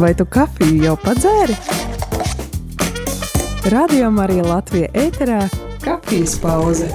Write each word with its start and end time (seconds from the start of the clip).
Vai 0.00 0.14
tu 0.16 0.24
kafiju 0.24 0.78
jau 0.82 0.94
padzēri? 0.96 1.54
Radio 3.72 4.08
Marija 4.10 4.46
Latvija 4.46 4.88
ēterā- 4.96 5.42
kafijas 5.84 6.38
pauze. 6.40 6.88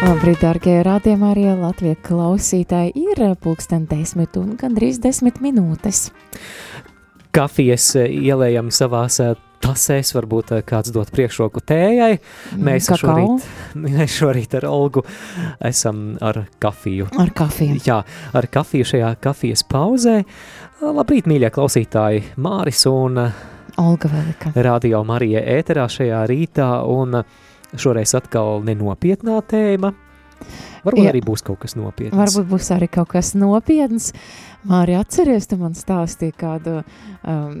Labrīt, 0.00 0.40
darbie 0.40 0.78
rādījumā, 0.82 1.34
arī 1.34 1.44
Latvijas 1.60 2.00
klausītāji. 2.08 2.96
Ir 2.96 3.36
pulksten 3.36 3.86
desmit 3.86 4.36
un 4.40 4.56
gandrīz 4.56 4.98
desmit 4.98 5.38
minūtes. 5.44 6.10
Kafijas 7.36 7.92
ielējam 8.08 8.72
savās 8.72 9.20
tasēs, 9.60 10.14
varbūt 10.16 10.52
kāds 10.68 10.92
dot 10.94 11.12
priekšroku 11.14 11.62
tējai. 11.68 12.18
Mēs 12.56 12.88
Kakao. 12.90 13.12
šorīt, 13.12 13.46
mēs 13.84 14.16
šorīt 14.16 14.56
ar 14.60 14.66
Olgu 14.70 15.04
esam 15.70 16.16
ar 16.24 16.44
kafiju. 16.62 17.10
Ar 17.20 17.32
kafiju. 17.36 17.78
Jā, 17.86 18.00
ar 18.36 18.50
kafiju 18.52 18.88
šajā 18.94 19.14
kafijas 19.22 19.64
pauzē. 19.68 20.20
Labrīt, 20.80 21.28
mīļie 21.28 21.52
klausītāji, 21.52 22.24
Māris 22.40 22.86
un 22.88 23.20
Olga 23.80 24.10
Velika. 24.12 24.52
Radio 24.56 25.02
Marija 25.04 25.42
ēterā 25.58 25.86
šajā 25.92 26.24
rītā, 26.28 26.70
un 26.88 27.20
šoreiz 27.76 28.14
atkal 28.18 28.64
nenopietnā 28.66 29.40
tēma. 29.48 29.92
Varbūt 30.84 31.04
Jā. 31.04 31.12
arī 31.12 31.20
būs 31.24 31.44
kaut 31.44 31.60
kas 31.64 31.76
nopietns. 31.76 32.16
Varbūt 32.16 32.48
būs 32.48 32.70
arī 32.72 32.88
kaut 32.92 33.10
kas 33.12 33.34
nopietns. 33.36 34.10
Māri, 34.68 34.96
atceries, 34.96 35.48
tu 35.50 35.58
man 35.60 35.76
stāstīji 35.76 36.36
kādu, 36.40 36.80
um, 37.28 37.58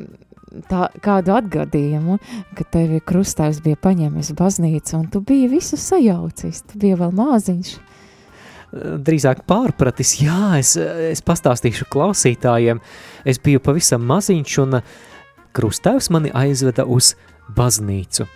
tā, 0.70 0.88
kādu 1.02 1.34
atgadījumu, 1.36 2.18
ka 2.58 2.66
tevi 2.72 3.00
krustāvs 3.04 3.62
bija 3.64 3.78
paņēmis 3.80 4.32
baznīcu, 4.38 4.96
un 4.98 5.06
tu 5.12 5.22
biji 5.24 5.50
visu 5.52 5.78
sajaucis. 5.80 6.64
Tu 6.70 6.80
biji 6.82 6.98
vēl 7.00 7.14
māziņš. 7.16 7.78
drīzāk 9.02 9.42
pārpratis. 9.50 10.20
Jā, 10.22 10.58
es, 10.60 10.76
es 10.76 11.22
pastāstīšu 11.26 11.88
klausītājiem. 11.90 12.78
Es 13.26 13.40
biju 13.42 13.58
pavisam 13.60 14.04
maziņš, 14.06 14.58
un 14.62 14.78
krustēvs 15.56 16.10
mani 16.14 16.30
aizveda 16.30 16.86
uz 16.86 17.14
baznīcu. 17.56 18.28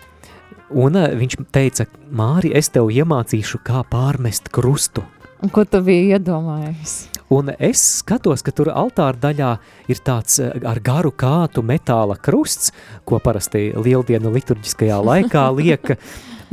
Un 0.75 0.97
eh, 0.97 1.11
viņš 1.15 1.37
teica, 1.53 1.85
Māri, 2.15 2.51
es 2.57 2.71
tev 2.73 2.89
iemācīšu, 2.91 3.61
kā 3.65 3.83
pārmest 3.89 4.49
krustu. 4.53 5.05
Un 5.43 5.51
ko 5.53 5.65
tu 5.67 5.81
biji 5.85 6.15
iedomājies? 6.15 7.14
Un 7.33 7.49
es 7.57 7.81
skatos, 8.03 8.43
ka 8.45 8.53
tur 8.53 8.69
altāra 8.69 9.17
daļā 9.17 9.55
ir 9.89 10.01
tāds 10.05 10.37
eh, 10.43 10.51
ar 10.61 10.77
garu 10.85 11.09
kātu 11.09 11.63
metāla 11.65 12.19
krusts, 12.21 12.69
ko 13.05 13.17
parasti 13.23 13.71
lieldienu 13.73 14.29
liturģiskajā 14.35 15.01
laikā 15.01 15.49
liek. 15.59 15.95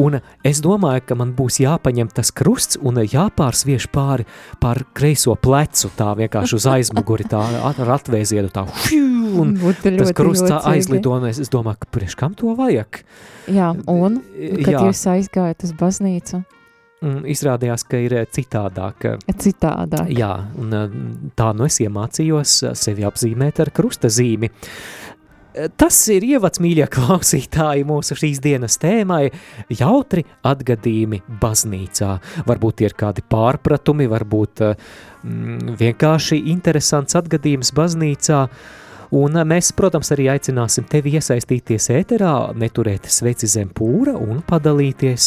Un 0.00 0.16
es 0.48 0.62
domāju, 0.64 1.02
ka 1.04 1.16
man 1.20 1.34
būs 1.36 1.58
jāpaņem 1.60 2.08
tas 2.16 2.30
krusts 2.32 2.78
un 2.80 3.02
jāpārsviež 3.04 3.90
pāri 3.92 4.24
pār 4.62 4.80
kreiso 4.96 5.34
plecu, 5.36 5.90
tā 5.98 6.14
vienkārši 6.16 6.56
uz 6.56 6.66
aizmuguri, 6.72 7.28
tā 7.28 7.42
ar 7.60 7.92
atvēzienu 7.98 8.48
tā, 8.54 8.64
un 9.36 9.52
tas 9.84 10.14
krusts 10.16 10.48
tā 10.48 10.62
aizlido, 10.72 11.12
un 11.18 11.28
es, 11.28 11.42
es 11.44 11.52
domāju, 11.52 11.82
ka 11.84 11.92
priekš 11.98 12.16
kam 12.16 12.32
to 12.38 12.56
vajag? 12.56 13.02
Jā, 13.52 13.74
un 13.84 14.22
kad 14.64 14.72
Jā. 14.72 14.86
jūs 14.88 15.04
aizgājat 15.12 15.68
uz 15.68 15.76
baznīcu, 15.76 16.40
Izrādījās, 17.02 17.82
ka 17.88 17.98
ir 17.98 18.14
eh, 18.20 18.26
citādāk. 18.30 19.08
citādāk. 19.42 20.10
Jā, 20.14 20.32
un 20.62 20.74
eh, 20.76 20.98
tā 21.38 21.50
nu 21.56 21.66
es 21.66 21.80
iemācījos 21.82 22.58
eh, 22.68 22.76
sevi 22.78 23.06
apzīmēt 23.08 23.62
ar 23.64 23.72
krusta 23.74 24.10
zīmi. 24.12 24.50
Eh, 25.54 25.68
Tas 25.76 25.98
ir 26.14 26.24
ievads, 26.24 26.62
mīļie 26.62 26.86
klausītāji, 26.94 27.86
mūsu 27.88 28.16
šīs 28.18 28.38
dienas 28.44 28.78
tēmai- 28.82 29.32
jautri 29.82 30.24
atgadījumi 30.46 31.22
baznīcā. 31.42 32.12
Varbūt 32.46 32.78
tie 32.78 32.86
ir 32.90 32.94
kādi 32.94 33.26
pārpratumi, 33.26 34.06
varbūt 34.12 34.62
mm, 34.62 35.74
vienkārši 35.82 36.44
interesants 36.54 37.18
atgadījums 37.18 37.74
baznīcā. 37.74 38.46
Un 39.12 39.36
mēs, 39.44 39.74
protams, 39.76 40.08
arī 40.14 40.30
aicināsim 40.32 40.86
tevi 40.88 41.12
iesaistīties 41.18 41.90
ēterā, 41.92 42.32
neturēt 42.56 43.10
sveci 43.12 43.48
zem 43.50 43.68
pūra 43.76 44.14
un 44.16 44.38
padalīties. 44.46 45.26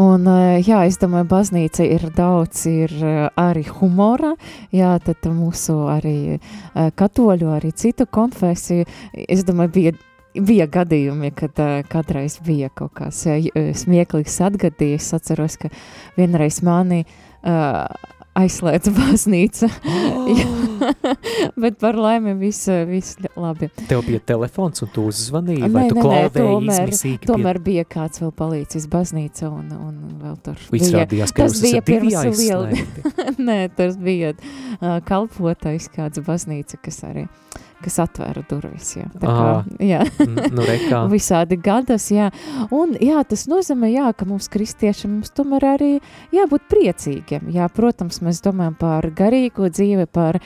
Un, 0.00 0.24
eh, 0.24 0.62
jā, 0.64 0.86
es 0.88 0.96
domāju, 1.02 1.28
baznīca 1.28 1.84
ir 1.84 2.06
daudz, 2.16 2.64
ir 2.70 2.94
eh, 2.96 3.28
arī 3.36 3.66
humora, 3.68 4.32
jā, 4.72 4.94
tad 5.04 5.28
mūsu 5.36 5.76
arī 5.92 6.38
eh, 6.38 6.90
katoļu, 6.96 7.50
arī 7.58 7.74
citu 7.76 8.06
konfesiju, 8.08 8.88
es 9.28 9.44
domāju, 9.44 9.74
bija 9.76 9.98
Bija 10.30 10.68
gadījumi, 10.70 11.32
kad 11.34 11.58
uh, 11.58 11.80
kādreiz 11.90 12.36
bija 12.46 12.68
kaut 12.70 12.92
kāds 12.94 13.24
uh, 13.26 13.48
smieklīgs 13.74 14.36
atgadījums. 14.46 15.08
Es 15.08 15.16
atceros, 15.16 15.56
ka 15.58 15.72
vienreiz 16.14 16.60
mani 16.62 17.00
uh, 17.02 17.82
aizslēdza 18.40 18.92
baznīca. 18.98 19.68
Bet 21.60 21.78
par 21.80 21.98
laimi 22.00 22.34
viss 22.40 22.68
vis 22.88 23.12
labi. 23.36 23.68
Tev 23.88 24.04
bija 24.06 24.22
telefons, 24.32 24.82
un 24.84 24.92
tu 24.94 25.06
uzzvanīji, 25.10 25.70
vai 25.74 25.86
tu 25.90 25.98
klaudēji 25.98 26.32
tomēr, 26.36 26.94
tomēr 27.28 27.60
bija 27.64 27.86
kāds 27.88 28.22
vēl 28.22 28.32
palīdzis 28.36 28.88
baznīca 28.90 29.50
un, 29.50 29.70
un 29.76 29.98
vēl 30.22 30.38
tur 30.44 30.60
Pie... 30.70 30.80
Izrādījās, 30.80 31.34
ka 31.36 31.48
tas 31.48 31.60
bija 31.64 31.84
pirms 31.84 32.40
liela-. 32.40 32.70
Nē, 33.50 33.60
tas 33.76 33.98
bija 34.00 34.34
uh, 34.34 34.98
kalpotais 35.06 35.90
kāds 35.92 36.22
baznīca, 36.24 36.80
kas 36.84 37.02
arī 37.08 37.26
kas 37.84 37.98
atvēra 38.04 38.42
durvis. 38.50 38.94
Jā, 38.98 39.08
tā 39.20 39.26
kā, 39.26 39.50
jā. 39.84 40.00
Nu, 40.54 40.64
rekā. 40.66 41.04
visādi 41.14 41.58
gadas, 41.60 42.08
jā. 42.14 42.30
Un 42.74 42.96
jā, 43.00 43.20
tas 43.28 43.46
nozīmē, 43.50 43.92
jā, 43.92 44.10
ka 44.16 44.28
mums 44.28 44.50
kristiešiem 44.52 45.18
mums 45.18 45.34
tomēr 45.36 45.68
arī 45.74 45.92
jābūt 46.34 46.66
priecīgiem. 46.72 47.50
Jā, 47.54 47.70
protams, 47.74 48.22
mēs 48.24 48.42
domājam 48.44 48.76
par 48.80 49.10
garīgo 49.16 49.70
dzīvi, 49.72 50.08
par 50.10 50.40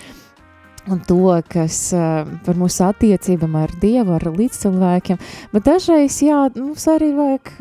un 0.91 1.01
to, 1.09 1.23
kas 1.49 1.79
uh, 1.97 2.29
par 2.45 2.59
mūsu 2.61 2.85
attiecībām 2.89 3.57
ar 3.57 3.73
Dievu, 3.81 4.19
ar 4.19 4.29
līdzcilvēkiem, 4.29 5.21
bet 5.55 5.65
dažreiz, 5.65 6.19
jā, 6.25 6.45
mums 6.59 6.85
arī 6.93 7.15
vajag 7.17 7.55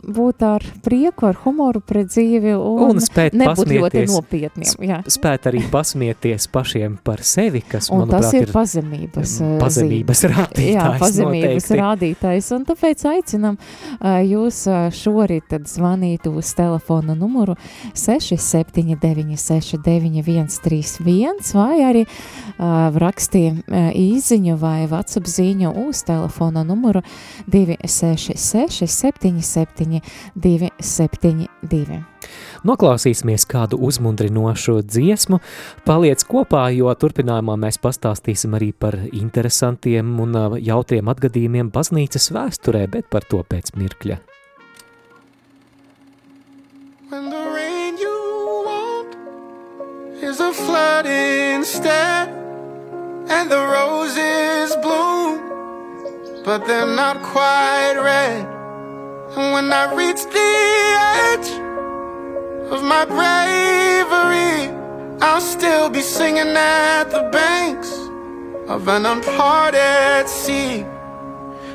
būt 0.00 0.42
ar 0.46 0.64
prieku, 0.84 1.26
ar 1.28 1.38
humoru 1.44 1.80
pret 1.84 2.08
dzīvi 2.10 2.54
un, 2.56 2.84
Un 2.90 3.00
spēt 3.04 3.34
nebūt 3.36 3.70
ļoti 3.70 4.04
nopietniem. 4.10 4.74
Jā. 4.86 5.00
Spēt 5.10 5.48
arī 5.50 5.62
pasmieties 5.70 6.46
pašiem 6.52 6.96
par 7.04 7.22
sevi, 7.26 7.60
kas, 7.66 7.90
Un 7.92 8.04
manuprāt, 8.04 8.26
tas 8.26 8.36
ir 8.38 8.52
pazemības, 8.54 9.34
uh, 9.44 9.54
pazemības 9.60 10.22
zīme. 10.24 10.32
rādītājs. 10.34 10.74
Jā, 10.74 10.86
pazemības 11.00 11.66
noteikti. 11.68 11.80
rādītājs. 11.80 12.50
Un 12.56 12.64
tāpēc 12.68 13.04
aicinam 13.12 13.58
uh, 13.60 14.20
jūs 14.24 14.62
uh, 14.70 14.88
šorīt 14.94 15.48
tad 15.52 15.68
zvanīt 15.70 16.26
uz 16.30 16.54
telefona 16.58 17.16
numuru 17.18 17.56
679 17.94 19.36
69 19.40 20.50
131 20.60 21.54
vai 21.54 21.80
arī 21.86 22.04
uh, 22.06 22.90
rakstīt 23.00 23.62
uh, 23.68 23.90
īziņu 23.96 24.56
vai 24.60 24.86
WhatsApp 24.90 25.28
ziņu 25.30 25.74
uz 25.86 26.02
telefona 26.08 26.64
numuru 26.66 27.02
266 27.50 28.86
77 28.90 29.89
272. 30.34 32.00
Noklausīsimies 32.68 33.46
kādu 33.48 33.78
uzmundrinošu 33.80 34.80
dziesmu, 34.84 35.40
paliec 35.86 36.24
kopā, 36.28 36.68
jo 36.76 36.92
turpinājumā 36.92 37.56
mēs 37.60 37.80
pastāstīsim 37.82 38.54
arī 38.58 38.72
par 38.76 38.98
interesantiem 39.10 40.12
un 40.20 40.36
ā, 40.36 40.44
jautriem 40.60 41.08
atgadījumiem 41.10 41.72
baznīcas 41.74 42.30
vēsturē, 42.36 42.86
bet 42.92 43.08
par 43.10 43.26
to 43.26 43.42
pēc 43.42 43.72
mirkļa. 43.80 44.20
When 47.10 47.30
the 47.30 47.42
rain 47.50 47.96
you 47.98 48.18
want 48.68 49.16
is 50.22 50.38
a 50.38 50.52
flood 50.52 51.06
instead, 51.06 52.28
and 53.30 53.50
the 53.50 53.58
roses 53.58 54.76
bloom, 54.82 55.38
but 56.44 56.66
they're 56.66 56.94
not 56.94 57.22
quite 57.22 57.98
red. 57.98 58.59
And 59.36 59.52
when 59.52 59.72
I 59.72 59.94
reach 59.94 60.24
the 60.24 60.50
edge 61.30 61.50
of 62.72 62.82
my 62.82 63.04
bravery, 63.04 64.76
I'll 65.22 65.40
still 65.40 65.88
be 65.88 66.02
singing 66.02 66.56
at 66.56 67.04
the 67.04 67.28
banks 67.30 67.92
of 68.68 68.88
an 68.88 69.06
unparted 69.06 70.28
sea. 70.28 70.84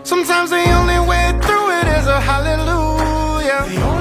Sometimes 0.04 0.50
the 0.50 0.70
only 0.80 1.00
way 1.08 1.32
through 1.42 1.72
it 1.80 1.88
is 1.98 2.08
a 2.08 2.20
hallelujah. 2.20 3.95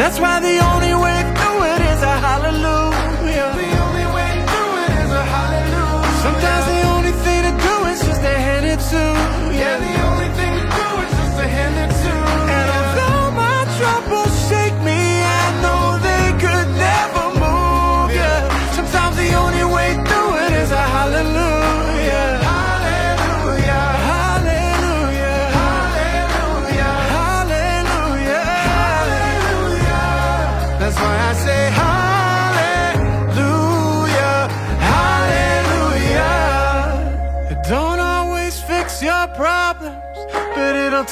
That's 0.00 0.18
why 0.18 0.40
the 0.40 0.58
only 0.64 0.94
way 0.94 1.19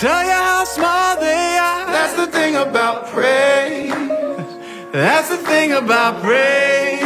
tell 0.01 0.23
you 0.23 0.31
how 0.31 0.63
small 0.63 1.17
they 1.17 1.59
are. 1.59 1.87
That's 1.87 2.15
the 2.15 2.29
thing 2.29 2.55
about 2.55 3.09
praise. 3.09 3.91
That's 4.93 5.29
the 5.29 5.39
thing 5.39 5.73
about 5.73 6.23
praise. 6.23 7.03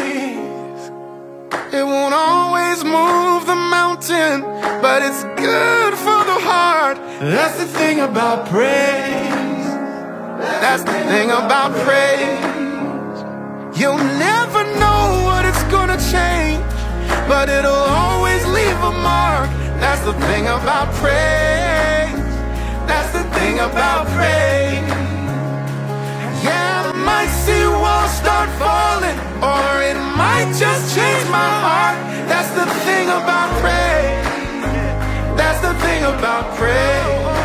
It 1.73 1.85
won't 1.85 2.13
always 2.13 2.85
move 2.85 3.47
the 3.47 3.57
mountain, 3.57 4.43
but 4.85 5.01
it's 5.03 5.25
good 5.41 5.95
for 5.95 6.21
the 6.31 6.39
heart. 6.51 6.99
That's 7.21 7.57
the 7.57 7.67
thing 7.67 8.01
about 8.01 8.47
praise. 8.49 9.69
That's 10.61 10.83
the 10.83 10.99
thing 11.13 11.31
about 11.31 11.73
praise. 11.87 12.45
You'll 13.81 14.05
never 14.29 14.65
know 14.83 15.23
what 15.29 15.47
it's 15.47 15.65
gonna 15.75 15.99
change, 16.13 16.63
but 17.27 17.49
it'll 17.49 17.87
always 18.05 18.45
leave 18.49 18.81
a 18.93 18.93
mark. 18.93 19.49
That's 19.81 20.03
the 20.05 20.13
thing 20.29 20.45
about 20.45 20.93
praise. 21.01 21.92
Thing 23.43 23.59
about 23.59 24.07
praise. 24.15 24.87
Yeah, 26.45 26.87
I 26.87 26.93
might 26.95 27.33
see 27.45 27.65
walls 27.67 28.13
start 28.23 28.49
falling, 28.63 29.19
or 29.43 29.83
it 29.83 29.99
might 30.17 30.55
just 30.57 30.95
change 30.95 31.29
my 31.29 31.51
heart. 31.67 31.99
That's 32.31 32.53
the 32.59 32.67
thing 32.87 33.09
about 33.09 33.51
praise. 33.61 34.23
That's 35.37 35.61
the 35.61 35.75
thing 35.85 36.05
about 36.05 36.55
praise. 36.57 37.42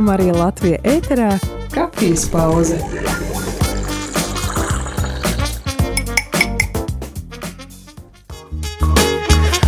Radio 0.00 0.12
Marija 0.12 0.32
Latvija 0.32 0.78
ēterā- 0.84 1.38
kafijas 1.76 2.22
pauze. 2.32 2.78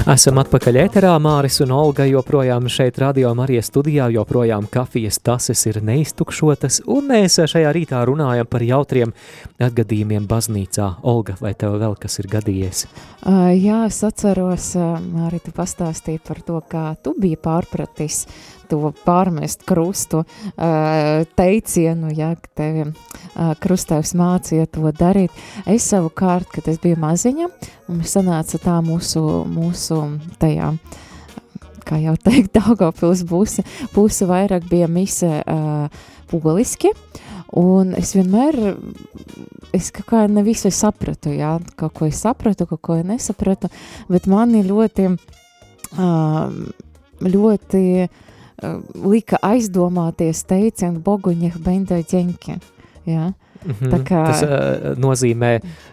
Esam 0.08 0.38
atpakaļ 0.40 0.78
ēterā, 0.86 1.10
Māris 1.20 1.60
un 1.62 1.70
Olga 1.76 2.06
joprojām 2.08 2.64
šeit 2.72 2.96
radio 2.98 3.34
Marijas 3.34 3.68
studijā, 3.70 4.08
joprojām 4.10 4.64
kafijas 4.72 5.20
tases 5.22 5.66
ir 5.66 5.82
neiztukšotas, 5.84 6.80
un 6.86 7.06
mēs 7.12 7.36
šajā 7.36 7.70
rītā 7.76 8.00
runājam 8.08 8.48
par 8.48 8.64
jautriem 8.66 9.12
atgadījumiem 9.60 10.26
baznīcā. 10.26 10.88
Olga, 11.02 11.36
vai 11.40 11.52
tev 11.54 11.76
vēl 11.78 11.94
kas 12.00 12.18
ir 12.18 12.30
gadījies? 12.32 12.86
Uh, 13.22 13.52
jā, 13.52 13.84
es 13.86 14.00
atceros, 14.02 14.72
uh, 14.80 14.96
arī 15.28 15.38
tu 15.44 15.52
pastāstīji 15.52 16.24
par 16.24 16.40
to, 16.40 16.58
kā 16.66 16.96
tu 17.04 17.14
biji 17.20 17.36
pārpratis 17.36 18.24
to 18.72 18.92
pārmest 19.04 19.66
krustu 19.68 20.22
uh, 20.24 21.22
teicienu, 21.36 22.12
ja, 22.16 22.32
tevi 22.56 22.86
uh, 22.88 23.52
krustēvs 23.60 24.14
mācīja 24.18 24.68
to 24.72 24.92
darīt. 24.96 25.34
Es 25.68 25.86
savukārt, 25.92 26.48
kad 26.54 26.70
es 26.72 26.80
biju 26.82 27.00
maziņa, 27.02 27.48
un 27.92 28.02
sanāca 28.08 28.60
tā 28.62 28.78
mūsu, 28.84 29.22
mūsu 29.50 30.00
tajā, 30.42 30.72
kā 31.88 32.00
jau 32.02 32.16
teikt, 32.24 32.54
Daugavpils 32.58 33.26
būsi, 33.28 33.66
būsi 33.94 34.28
vairāk 34.30 34.68
bija 34.70 34.88
mise 34.88 35.42
uh, 35.42 36.08
poliski, 36.32 36.94
un 37.58 37.92
es 37.98 38.14
vienmēr, 38.16 38.56
es 39.76 39.92
kaut 39.92 40.08
kā 40.14 40.24
ne 40.32 40.44
visu 40.46 40.72
sapratu, 40.72 41.34
jā, 41.36 41.58
kaut 41.76 41.98
ko 41.98 42.08
es 42.08 42.24
sapratu, 42.24 42.68
kaut 42.70 42.80
ko 42.88 43.00
nesapratu, 43.04 43.68
bet 44.08 44.28
mani 44.32 44.64
ļoti, 44.64 45.10
uh, 45.12 46.60
ļoti 47.22 47.86
uh, 48.06 48.20
lika 49.04 49.40
aizdomāties 49.42 50.44
teicienu 50.48 51.02
Boguņa 51.04 51.52
Bendo 51.62 51.98
ģenke, 51.98 52.58
jā. 53.08 53.32
Mhm. 53.64 53.90
Tā 53.92 53.98
kā- 54.02 54.26
Tas 54.32 54.42
uh, 54.42 54.94
nozīmē 54.98 55.52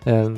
um, 0.10 0.36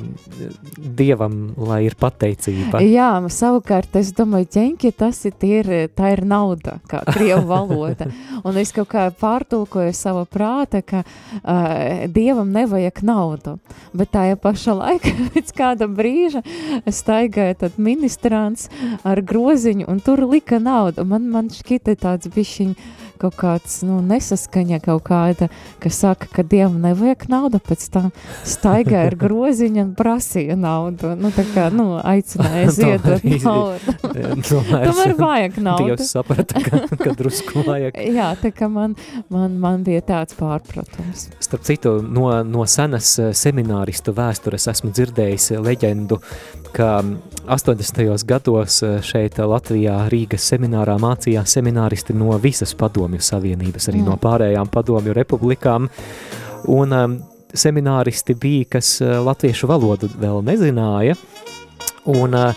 dievam, 0.78 1.54
lai 1.56 1.82
ir 1.86 1.94
pateicība. 1.98 2.80
Jā, 2.84 3.10
savukārt 3.32 3.94
es 4.00 4.12
domāju, 4.16 4.48
ķenki, 4.56 4.92
tas 4.96 5.24
ir, 5.28 5.34
ir, 5.42 5.70
tā 5.96 6.12
ir 6.16 6.24
nauda, 6.28 6.78
kā 6.90 7.02
krievu 7.14 7.46
valoda. 7.48 8.08
Un 8.44 8.56
es 8.60 8.72
kaut 8.74 8.88
kā 8.92 9.06
pārtulkoju 9.10 9.92
savu 9.96 10.24
prāta, 10.26 10.82
ka 10.84 11.02
uh, 11.04 12.06
dievam 12.12 12.50
nevajag 12.52 13.02
naudu. 13.06 13.58
Bet 13.94 14.12
tajā 14.16 14.36
pašā 14.40 14.74
laikā, 14.78 15.12
pēc 15.34 15.52
kāda 15.56 15.88
brīža, 15.88 16.42
staigāja 16.92 17.58
tad 17.66 17.78
ministrants 17.78 18.68
ar 19.04 19.20
groziņu, 19.22 19.88
un 19.88 20.00
tur 20.04 20.24
lika 20.28 20.58
naudu. 20.62 21.04
Man, 21.08 21.28
man 21.32 21.48
šķita 21.52 21.96
tāds 22.02 22.28
bišķiņ 22.32 22.74
kaut 23.22 23.36
kāds, 23.38 23.78
nu, 23.86 24.00
nesaskaņa 24.06 24.80
kaut 24.84 25.04
kāda, 25.06 25.48
kas 25.82 26.00
saka, 26.02 26.28
ka 26.32 26.44
dievam 26.46 26.80
nevajag 26.82 27.26
naudu, 27.32 27.60
pēc 27.62 27.86
tam 27.94 28.10
staigāja 28.48 29.10
ar 29.10 29.16
groziņu 29.18 29.82
un 29.84 29.92
prasīja 29.98 30.56
naudu. 30.58 31.14
Nu, 31.18 31.32
tā 31.34 31.44
kā, 31.52 31.68
nu, 31.74 31.96
aicināja 31.98 32.72
ziedot 32.78 33.26
naudu. 33.44 33.96
Tomēr, 34.50 34.86
Tomēr 34.88 35.14
vajag 35.24 35.58
naudu. 35.62 35.90
Dievs 35.92 36.12
saprata, 36.14 36.62
ka, 36.64 36.82
ka 36.98 37.14
drusku 37.18 37.64
vajag. 37.66 37.98
Jā, 38.12 38.32
tā 38.40 38.52
kā 38.54 38.68
man, 38.72 38.96
man, 39.32 39.58
man 39.62 39.86
bija 39.86 40.02
tāds 40.12 40.36
pārpratums. 40.38 41.28
Starp 41.42 41.66
citu, 41.68 41.96
no, 42.02 42.28
no 42.46 42.66
senas 42.70 43.14
eh, 43.22 43.32
semināristu 43.36 44.14
vēstures 44.16 44.68
esmu 44.72 44.92
dzirdējis 44.94 45.52
leģendu, 45.62 46.18
ka 46.72 47.02
80. 47.46 48.24
gados 48.26 48.82
eh, 48.82 48.98
šeit 49.02 49.38
Latvijā 49.38 49.96
Rīgas 50.12 50.46
seminārā 50.52 50.98
mācījās 51.02 51.56
semināristi 51.58 52.14
no 52.14 52.36
visas 52.38 52.74
padomju 52.74 53.20
savienības, 53.20 53.88
arī 53.88 54.00
Mm. 54.02 54.04
no 54.10 54.16
pārējām 54.16 54.68
padomju 54.70 55.12
republikām. 55.14 55.88
Un 56.68 56.92
um, 56.92 57.18
semināristi 57.54 58.34
bija, 58.34 58.64
kas 58.78 59.00
latviešu 59.00 59.66
valodu 59.68 60.08
vēl 60.20 60.42
nezināja, 60.46 61.16
Un 62.04 62.34
uh, 62.34 62.54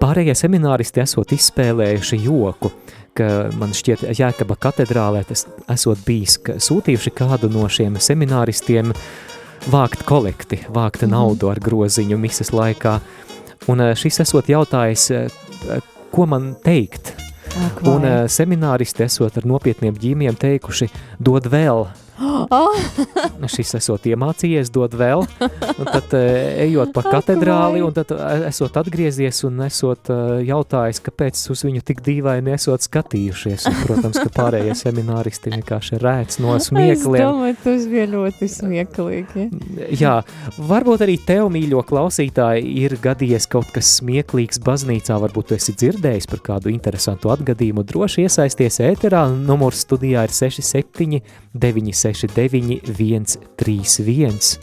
pārējie 0.00 0.34
semināristi 0.36 1.00
esot 1.00 1.30
izspēlējuši 1.32 2.18
joku, 2.26 2.68
ka 3.16 3.48
man 3.56 3.72
šķiet 3.72 4.02
Jēkaba 4.18 4.58
katedrālē 4.60 5.22
tas 5.24 5.46
esot 5.72 6.02
bijis, 6.04 6.36
ka 6.44 6.58
sūtījuši 6.60 7.12
kādu 7.16 7.48
no 7.48 7.64
šiem 7.70 7.96
semināristiem 7.96 8.92
vākt 9.72 10.04
kolekti, 10.04 10.60
vākt 10.68 11.06
Mhm. 11.06 11.10
naudu 11.14 11.48
ar 11.50 11.60
groziņu 11.60 12.18
misas 12.18 12.50
laikā. 12.52 13.00
Un 13.72 13.80
uh, 13.80 13.92
šis 13.98 14.20
esot 14.26 14.48
jautājis, 14.50 15.10
uh, 15.14 15.78
ko 16.14 16.26
man 16.30 16.54
teikt, 16.64 17.14
Ak, 17.54 17.84
Un 17.86 18.02
semināristi 18.26 19.04
esot 19.04 19.36
ar 19.38 19.44
nopietniem 19.46 19.94
ģīmiem 19.94 20.34
teikuši, 20.34 20.88
dod 21.22 21.46
vēl. 21.52 21.84
Ah, 22.18 22.70
Šis 23.54 23.74
esot 23.78 24.04
iemācījies, 24.06 24.70
dod 24.72 24.92
vēl. 24.98 25.24
Un 25.42 25.88
tad 25.88 26.12
uh, 26.14 26.22
ejot 26.62 26.92
pa 26.94 27.02
katedrāli, 27.06 27.80
un 27.84 27.94
tad 27.96 28.12
uh, 28.14 28.44
esot 28.48 28.76
atgriezies 28.80 29.40
un 29.48 29.58
esot 29.66 30.10
uh, 30.14 30.36
jautājis, 30.46 31.00
kāpēc 31.04 31.40
uz 31.50 31.64
viņu 31.66 31.82
tik 31.86 32.02
dīvaini 32.06 32.54
esot 32.54 32.84
skatījušies. 32.86 33.66
Un, 33.70 33.78
protams, 33.88 34.20
ka 34.22 34.30
pārējie 34.36 34.76
semināristi 34.84 35.52
vienkārši 35.56 35.98
rēc 36.02 36.38
no 36.44 36.54
Es 36.58 36.68
smiekliem. 36.70 37.24
domāju, 37.24 37.58
tas 37.64 37.88
bija 37.90 38.06
ļoti 38.14 38.50
smieklīgi. 38.52 39.46
Jā, 39.98 40.14
varbūt 40.70 41.04
arī 41.08 41.18
tev, 41.26 41.48
mīļo 41.54 41.82
klausītāji, 41.88 42.62
ir 42.84 42.96
gadījies 43.02 43.48
kaut 43.50 43.72
kas 43.74 43.90
smieklīgs 43.98 44.62
baznīcā. 44.64 45.18
Varbūt 45.24 45.50
tu 45.50 45.58
esi 45.58 45.74
dzirdējis 45.82 46.30
par 46.30 46.44
kādu 46.46 46.70
interesantu 46.72 47.34
atgadījumu. 47.34 47.84
Droši 47.90 48.28
iesaisties 48.28 48.80
ēterā. 48.86 49.26
Numurs 49.34 49.82
studijā 49.84 50.24
ir 50.28 50.34
67, 50.34 51.20
969, 52.04 53.38
131. 53.56 54.58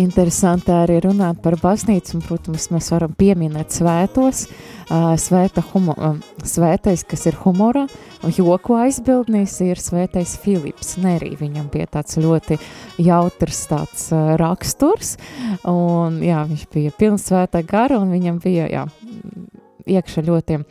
Interesanti 0.00 0.72
arī 0.72 1.00
runāt 1.04 1.42
par 1.44 1.58
baznīcu, 1.60 2.16
un, 2.16 2.22
protams, 2.24 2.70
mēs 2.72 2.88
varam 2.94 3.12
pieminēt 3.18 3.74
svētos, 3.76 4.46
svēta 5.20 5.64
humo, 5.72 5.96
svētais, 6.46 7.04
kas 7.08 7.26
ir 7.28 7.36
humora, 7.42 7.86
joku 8.36 8.78
aizbildnis, 8.80 9.58
ir 9.66 9.80
svētais 9.82 10.36
Filips 10.40 10.96
Nerī, 11.02 11.34
viņam 11.40 11.68
bija 11.72 11.90
tāds 11.98 12.16
ļoti 12.22 12.58
jautrs 13.02 13.66
tāds 13.70 14.08
raksturs, 14.40 15.16
un 15.68 16.22
jā, 16.24 16.46
viņš 16.48 16.66
bija 16.72 16.96
pilns 16.96 17.28
svētā 17.28 17.64
gara, 17.66 18.00
un 18.00 18.14
viņam 18.14 18.40
bija, 18.44 18.70
jā, 18.72 18.86
iekšā 19.86 20.24
ļoti 20.26 20.62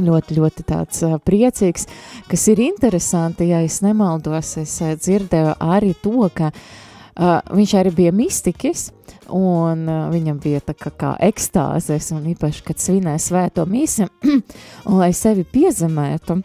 ļoti, 0.00 0.38
ļoti 0.38 0.64
tāds 0.68 1.04
priecīgs, 1.24 1.86
kas 2.30 2.46
ir 2.52 2.62
interesanti, 2.64 3.50
ja 3.52 3.62
es 3.64 3.80
nemaldos, 3.84 4.56
es 4.62 4.76
dzirdēju 4.80 5.56
arī 5.62 5.94
to, 6.02 6.28
ka 6.34 6.50
uh, 6.50 7.38
viņš 7.54 7.76
arī 7.80 7.94
bija 7.94 8.14
mistiķis, 8.14 8.88
un 9.34 9.86
uh, 9.88 10.08
viņam 10.12 10.40
bija 10.42 10.62
tā 10.64 10.76
kā, 10.78 10.92
kā 10.98 11.14
ekstāzes, 11.28 12.10
un 12.16 12.26
īpaši, 12.34 12.64
kad 12.66 12.82
svinēja 12.82 13.22
svēto 13.22 13.66
misi, 13.70 14.08
un 14.88 15.00
lai 15.00 15.12
sevi 15.16 15.46
piezemētu, 15.46 16.40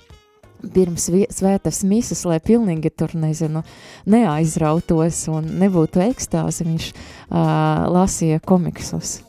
pirms 0.76 1.08
svētas 1.32 1.86
misas, 1.88 2.26
lai 2.28 2.42
pilnīgi 2.44 2.92
tur, 2.92 3.16
nezinu, 3.16 3.64
neaizrautos 4.12 5.24
un 5.32 5.48
nebūtu 5.62 6.04
ekstāzi, 6.10 6.68
viņš 6.68 6.92
uh, 6.92 7.88
lasīja 7.96 8.44
komiksus. 8.44 9.20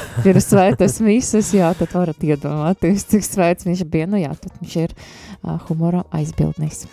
Pirms 0.24 0.48
svētas 0.50 0.98
misas, 1.04 1.52
jā, 1.56 1.70
tad 1.78 1.94
varat 1.96 2.22
iedomāties, 2.26 3.06
cik 3.10 3.26
svēts 3.26 3.68
viņš 3.68 3.84
bija, 3.90 4.10
nu 4.10 4.20
jā, 4.20 4.32
tad 4.38 4.54
viņš 4.60 4.76
ir 4.84 4.94
uh, 4.94 5.58
humora 5.68 6.04
aizbildnis. 6.14 6.86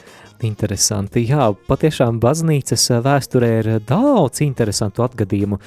Interesanti. 0.48 1.26
Jā, 1.28 1.50
patiešām 1.68 2.22
baznīcas 2.24 2.86
vēsturē 3.04 3.50
ir 3.58 3.70
daudz 3.84 4.40
interesantu 4.46 5.04
atgadījumu. 5.04 5.60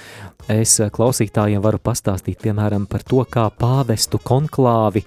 Es 0.53 0.79
klausītājiem 0.97 1.61
varu 1.65 1.81
pastāstīt, 1.83 2.41
piemēram, 2.41 2.89
par 2.89 3.05
to, 3.05 3.21
kā 3.29 3.51
pāvestu 3.53 4.21
konklāvi 4.25 5.05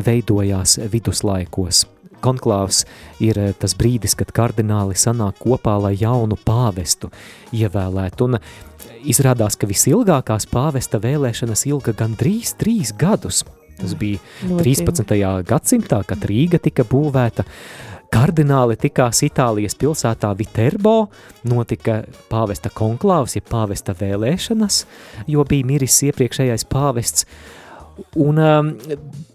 veidojās 0.00 0.78
viduslaikos. 0.92 1.84
Konklāvs 2.22 2.84
ir 3.22 3.38
eh, 3.40 3.54
tas 3.58 3.74
brīdis, 3.78 4.16
kad 4.18 4.32
kardināli 4.34 4.98
sanāk 4.98 5.40
kopā, 5.42 5.78
lai 5.82 5.94
jaunu 6.00 6.38
pāvestu 6.46 7.10
ievēlētu. 7.56 8.28
Un 8.28 8.38
izrādās, 9.08 9.58
ka 9.58 9.68
visilgākās 9.70 10.46
pāvesta 10.50 11.00
vēlēšanas 11.02 11.66
ilga 11.70 11.94
gandrīz 11.98 12.56
trīs 12.60 12.94
gadus. 12.98 13.42
Tas 13.80 13.96
bija 13.98 14.20
Ļoti 14.46 14.74
13. 14.84 15.16
gadsimtā, 15.48 16.02
kad 16.06 16.22
Rīga 16.28 16.60
tika 16.62 16.84
būvēta, 16.86 17.46
kardināli 18.12 18.76
tikās 18.78 19.22
Itālijas 19.26 19.74
pilsētā 19.80 20.30
Viterbo, 20.38 21.08
notika 21.48 22.02
pāvesta 22.30 22.70
konklāvs, 22.74 23.38
ja 23.38 23.44
pāvesta 23.48 23.96
vēlēšanas, 23.98 24.84
jo 25.32 25.44
bija 25.48 25.68
miris 25.72 25.98
iepriekšējais 26.06 26.68
pāvests, 26.70 27.26
un 28.20 28.40
um, 28.42 28.72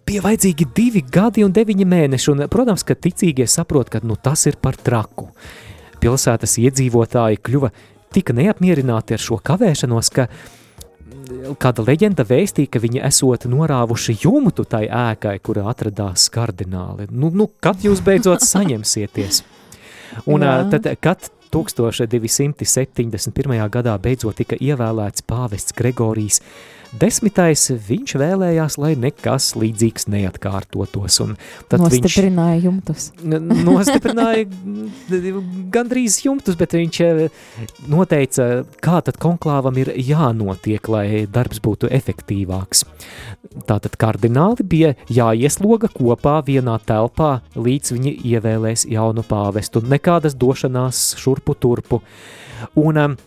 bija 0.08 0.24
vajadzīgi 0.24 0.68
divi 0.76 1.04
gadi 1.04 1.44
un 1.46 1.54
deviņi 1.56 1.88
mēneši, 1.88 2.30
un, 2.34 2.46
protams, 2.52 2.86
ka 2.88 2.96
ticīgie 2.96 3.48
saprot, 3.50 3.92
ka 3.92 4.02
nu, 4.04 4.16
tas 4.16 4.46
ir 4.50 4.60
par 4.62 4.76
traku. 4.80 5.30
Pilsētas 6.02 6.58
iedzīvotāji 6.62 7.42
kļuva 7.44 7.72
tik 8.16 8.32
neapmierināti 8.38 9.18
ar 9.18 9.24
šo 9.24 9.40
kavēšanos, 9.44 10.12
ka 10.16 10.28
kāda 11.60 11.84
leģenda 11.88 12.24
vēstīja, 12.28 12.72
ka 12.72 12.84
viņi 12.84 13.04
esot 13.08 13.48
norāvuši 13.52 14.18
jumtu 14.24 14.64
tai 14.70 14.86
ēkai, 14.88 15.38
kurā 15.44 15.64
atradās 15.72 16.30
kardināli. 16.34 17.04
Nu, 17.12 17.32
nu 17.34 17.46
kad 17.64 17.84
jūs 17.84 18.00
beidzot 18.06 18.46
saņemsieties? 18.54 19.36
Un 20.32 20.40
tad, 20.72 20.84
kad 21.04 21.20
1271. 21.52 23.70
gadā 23.74 23.94
beidzot 24.02 24.36
tika 24.40 24.56
ievēlēts 24.56 25.22
pāvests 25.28 25.76
Gregorijs 25.78 26.38
Desmitais, 26.96 27.65
viņš 27.88 28.13
vēlējās, 28.22 28.77
lai 28.79 28.94
nekas 29.00 29.50
līdzīgs 29.60 30.08
neatkārtotos, 30.12 31.20
tad 31.67 31.84
viņš 31.84 31.98
Nostiprināja 32.00 32.62
jumtus. 32.63 33.10
Nostiprināja 33.27 34.46
gandrīz 35.75 36.22
jumtus, 36.24 36.56
bet 36.60 36.77
viņš 36.77 37.01
eh, 37.03 37.22
noteica, 37.91 38.48
kā 38.84 39.01
tad 39.03 39.20
konklāvam 39.20 39.75
ir 39.82 39.91
jānotiek, 40.00 40.88
lai 40.91 41.06
darbs 41.27 41.60
būtu 41.63 41.91
efektīvāks. 41.91 42.86
Tātad 43.67 44.00
kardināli 44.00 44.63
bija 44.63 44.96
jāiesloga 45.12 45.91
kopā 45.91 46.39
vienā 46.48 46.77
telpā, 46.88 47.41
līdz 47.58 47.96
viņi 47.98 48.17
ievēlēs 48.32 48.88
jaunu 48.91 49.25
pāvestu, 49.27 49.84
nekādas 49.84 50.38
došanās 50.39 51.10
šurpu 51.20 51.58
turpu. 51.60 52.01
Un 52.79 52.98
um, 53.03 53.17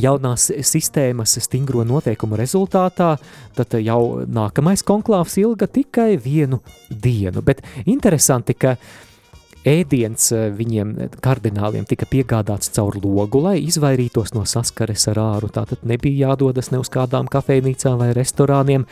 jaunās 0.00 0.48
sistēmas 0.64 1.36
stingro 1.44 1.84
noteikumu 1.84 2.38
rezultātā, 2.40 3.14
tad 3.56 3.78
jau 3.82 4.24
nākamais 4.24 4.84
konklāvs 4.86 5.38
ilga 5.42 5.68
tikai 5.68 6.16
vienu 6.16 6.62
dienu. 6.88 7.42
Bet 7.44 7.62
interesanti, 7.84 8.54
ka 8.54 8.76
ēdiens 9.68 10.30
eh, 10.34 10.46
viņiem, 10.56 10.94
kardināliem, 11.22 11.86
tika 11.88 12.06
piegādāts 12.10 12.72
caur 12.74 12.96
logu, 13.02 13.42
lai 13.44 13.58
izvairītos 13.62 14.34
no 14.36 14.44
saskares 14.48 15.06
ar 15.12 15.20
āru. 15.22 15.52
Tātad 15.52 15.84
nebija 15.86 16.28
jādodas 16.28 16.72
ne 16.72 16.80
uz 16.82 16.90
kādām 16.92 17.30
kafejnīcām 17.30 18.00
vai 18.00 18.12
restorāniem. 18.16 18.86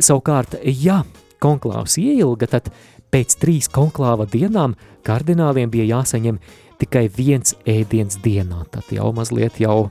Savukārt, 0.00 0.58
ja 0.64 1.02
konklāvs 1.42 1.98
ieilga, 2.00 2.48
tad 2.50 2.72
pēc 3.10 3.36
trīs 3.42 3.68
konklāva 3.72 4.26
dienām 4.30 4.76
kardināliem 5.06 5.70
bija 5.70 5.96
jāsaņem 5.96 6.40
tikai 6.80 7.06
viens 7.12 7.54
ēdiens 7.68 8.18
dienā. 8.24 8.64
Tad 8.72 8.90
jau 8.94 9.10
mazliet 9.16 9.60
jau, 9.60 9.90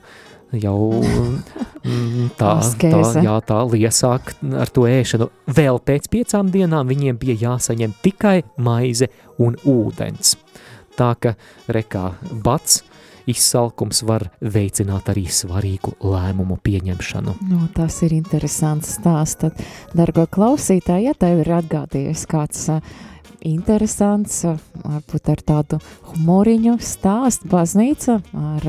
jau 0.58 1.00
mm, 1.00 2.30
tā, 2.38 2.54
tā, 2.80 3.00
jā, 3.22 3.36
tā 3.46 3.62
liesāk 3.70 4.34
ar 4.58 4.72
to 4.74 4.86
ēšanu. 4.90 5.30
Vēl 5.50 5.80
pēc 5.84 6.10
piecām 6.12 6.50
dienām 6.54 6.90
viņiem 6.90 7.18
bija 7.20 7.38
jāsaņem 7.46 7.96
tikai 8.04 8.40
maize 8.58 9.10
un 9.38 9.58
ūdens. 9.68 10.36
Tā 10.98 11.14
ka 11.20 11.36
rekā 11.70 12.10
bats 12.44 12.82
izsalkums 13.30 14.02
var 14.08 14.26
veicināt 14.40 15.10
arī 15.12 15.26
svarīgu 15.30 15.94
lēmumu 16.02 16.58
pieņemšanu. 16.64 17.36
Nu, 17.50 17.60
tas 17.76 18.00
ir 18.06 18.14
interesants 18.16 18.96
stāsts. 18.98 19.38
Tad, 19.40 19.60
dargo 19.96 20.26
klausītāji, 20.26 21.10
ja 21.10 21.14
tev 21.14 21.44
ir 21.44 21.52
atgādījies 21.60 22.26
kāds 22.30 22.66
uh, 22.74 22.82
interesants, 23.46 24.42
varbūt 24.84 25.30
ar 25.32 25.42
tādu 25.46 25.78
humoriņu 26.10 26.76
stāstu 26.84 27.48
baznīca 27.50 28.18
ar 28.36 28.66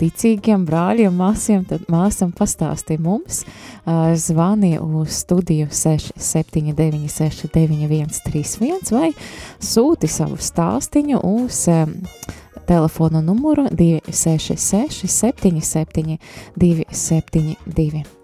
ticīgiem 0.00 0.66
brāļiem, 0.68 1.14
māsiem, 1.16 1.64
tad 1.68 1.86
māsam 1.92 2.32
pastāstīja 2.36 3.02
mums, 3.04 3.42
zvani 4.26 4.76
uz 4.80 5.22
studiju 5.22 5.70
679 5.72 7.10
691 7.16 8.22
31 8.28 8.94
vai 8.94 9.10
sūti 9.58 10.10
savu 10.10 10.38
stāstiņu 10.40 11.24
uz 11.34 11.66
telefona 12.70 13.20
numuru 13.24 13.66
266 13.72 15.08
77 15.08 16.18
272. 16.56 18.19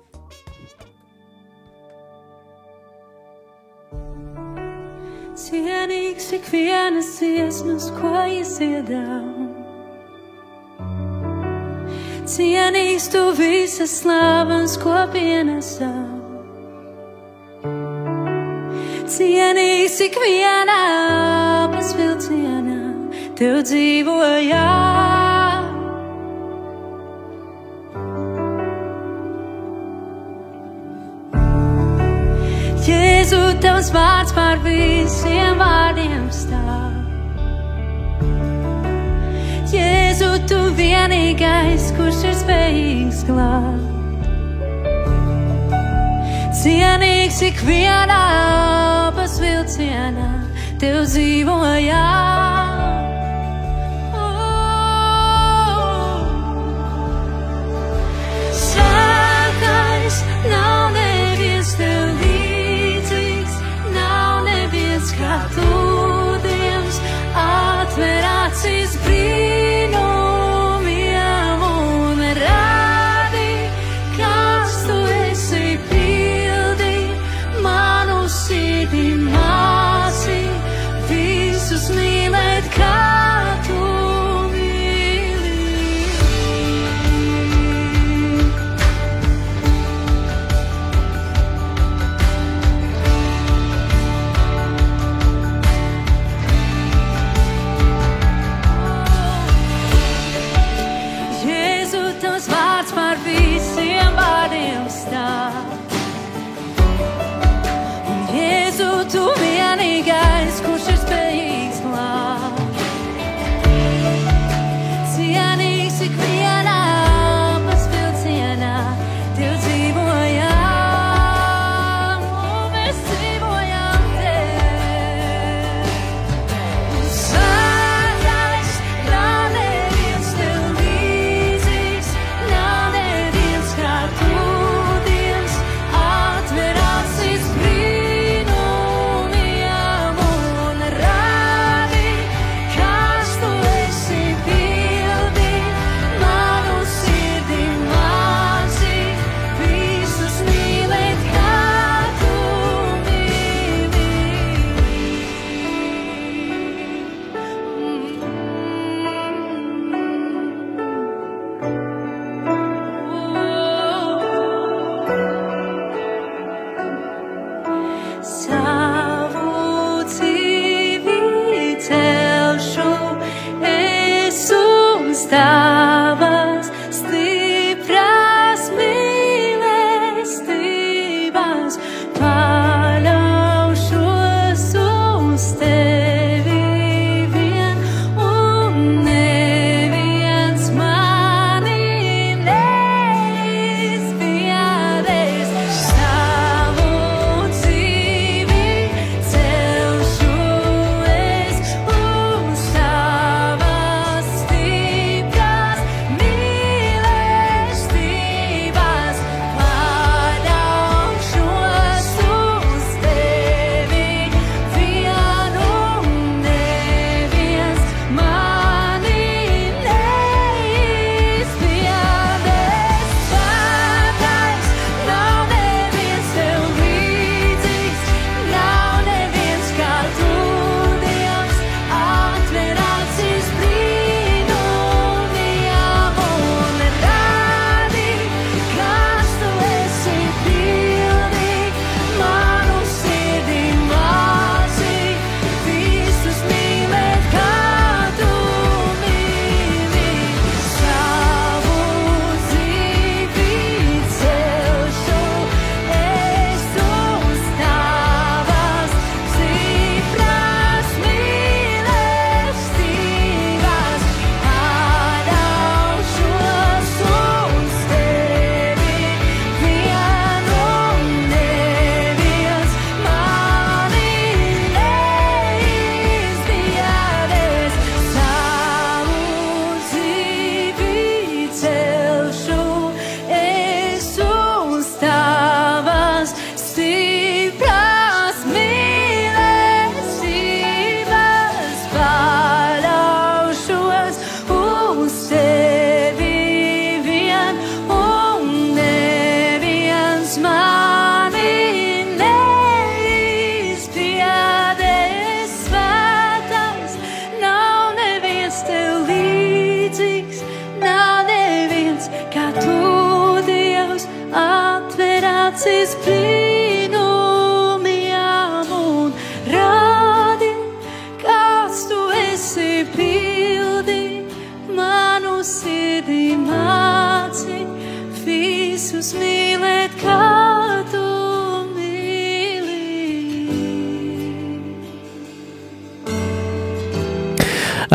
cienīgs 5.47 6.33
ik 6.35 6.49
vienas 6.51 7.13
iesmas, 7.23 7.87
ko 7.95 8.11
iesiedām. 8.27 9.47
Cienīgs 12.27 13.07
tu 13.13 13.23
visas 13.39 13.95
slavas, 14.01 14.75
ko 14.83 14.97
pienesām. 15.15 16.19
Cienīgs 19.07 20.01
ik 20.09 20.19
vienā 20.25 20.83
pasvilcienā, 21.77 22.83
tev 23.39 23.63
dzīvojām. 23.71 25.36
Jēzu, 33.27 33.59
tavs 33.59 33.89
vārds 33.91 34.31
pār 34.37 34.61
visiem 34.63 35.59
vārdiem 35.59 36.29
stāv. 36.31 36.93
Jēzu, 39.73 40.29
tu 40.47 40.61
vienīgais, 40.79 41.89
kurš 41.99 42.21
ir 42.29 42.39
spējīgs 42.45 43.25
glābt. 43.27 44.31
Cienīgs 46.61 47.43
ikvienā 47.51 48.23
pasvilcienā, 49.19 50.31
tev 50.79 51.03
dzīvojās. 51.11 52.36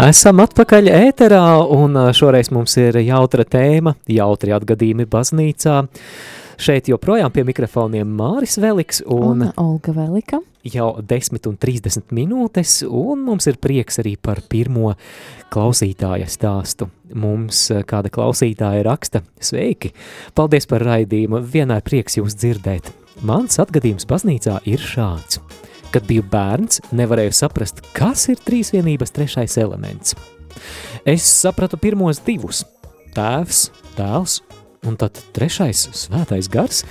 Esam 0.01 0.39
atpakaļ 0.41 0.87
ēterā, 0.89 1.45
un 1.75 1.93
šoreiz 2.17 2.47
mums 2.49 2.73
ir 2.81 2.95
jautra 3.05 3.43
tēma, 3.45 3.91
jautri 4.09 4.53
atgadījumi 4.55 5.05
baznīcā. 5.05 5.75
Šeit 6.61 6.89
joprojām 6.89 7.29
pie 7.33 7.43
mikrofoniem 7.45 8.09
Māris 8.17 8.57
Veliks 8.61 9.03
un, 9.05 9.43
Un 9.45 9.53
Olga 9.61 9.93
Velika. 9.93 10.39
jau 10.65 10.89
10 11.05 11.45
un 11.51 11.57
30 11.57 12.09
minūtes, 12.17 12.79
un 12.89 13.21
mums 13.27 13.45
ir 13.45 13.61
prieks 13.61 14.01
arī 14.01 14.15
par 14.17 14.41
pirmo 14.49 14.95
klausītāja 15.53 16.25
stāstu. 16.25 16.89
Mums 17.13 17.67
kāda 17.85 18.09
klausītāja 18.09 18.81
raksta, 18.89 19.21
sveiki, 19.37 19.93
paldies 20.33 20.65
par 20.65 20.81
raidījumu, 20.81 21.43
vienmēr 21.45 21.85
prieks 21.85 22.17
jūs 22.17 22.37
dzirdēt. 22.41 22.89
Mans 23.21 23.61
atgadījums 23.61 24.09
baznīcā 24.09 24.63
ir 24.65 24.81
šāds. 24.81 25.43
Kad 25.91 26.05
biju 26.07 26.23
bērns, 26.31 26.79
nevarēju 26.95 27.33
saprast, 27.35 27.81
kas 27.91 28.29
ir 28.31 28.39
trīsvienības 28.45 29.11
trešais 29.11 29.57
elements. 29.59 30.15
Es 31.03 31.25
sapratu 31.25 31.79
pirmos 31.81 32.21
divus- 32.23 32.63
tēvs, 33.17 33.69
dēls 33.97 34.39
un 34.87 34.95
tad 34.95 35.19
trešais- 35.35 35.89
svētais 36.03 36.47
gars. 36.49 36.85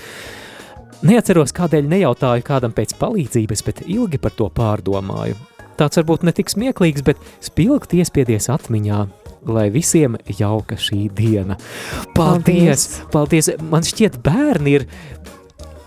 Neatceros, 1.00 1.52
kādēļ 1.56 1.88
nejautāju 1.88 2.44
kādam 2.44 2.74
pēc 2.76 2.92
palīdzības, 3.00 3.64
bet 3.64 3.80
ilgi 3.88 4.20
par 4.20 4.30
to 4.36 4.50
pārdomāju. 4.50 5.34
Tāds 5.78 5.96
varbūt 5.96 6.22
ne 6.22 6.32
tik 6.32 6.50
smieklīgs, 6.52 7.02
bet 7.02 7.16
spilgti 7.40 8.02
iespiedies 8.02 8.50
atmiņā, 8.52 9.08
lai 9.48 9.70
visiem 9.70 10.18
jauka 10.26 10.76
šī 10.76 11.10
diena. 11.14 11.56
Paldies! 12.14 13.00
Paldies! 13.10 13.48
Man 13.62 13.80
šķiet, 13.80 14.20
bērni 14.20 14.74
ir 14.76 14.86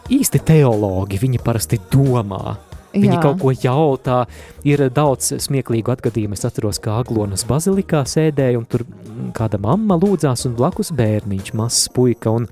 īsti 0.10 0.42
teologi, 0.44 1.22
viņi 1.22 1.44
parasti 1.46 1.78
domā. 1.92 2.58
Viņi 2.94 3.16
Jā. 3.16 3.22
kaut 3.24 3.40
ko 3.42 3.52
jautā, 3.58 4.20
ir 4.68 4.84
daudz 4.94 5.32
smieklīgu 5.42 5.96
atgadījumu. 5.96 6.38
Es 6.38 6.46
atceros, 6.46 6.78
kā 6.84 7.00
Aglonas 7.02 7.46
bazilikā 7.50 8.04
sēdēja, 8.06 8.60
un 8.60 8.68
tur 8.70 8.86
kāda 9.34 9.58
mamma 9.62 9.98
lūdzās, 9.98 10.46
un 10.46 10.54
blakus 10.60 10.94
bērniņš, 10.94 11.54
mazs 11.58 11.88
puika, 11.94 12.30
un, 12.30 12.46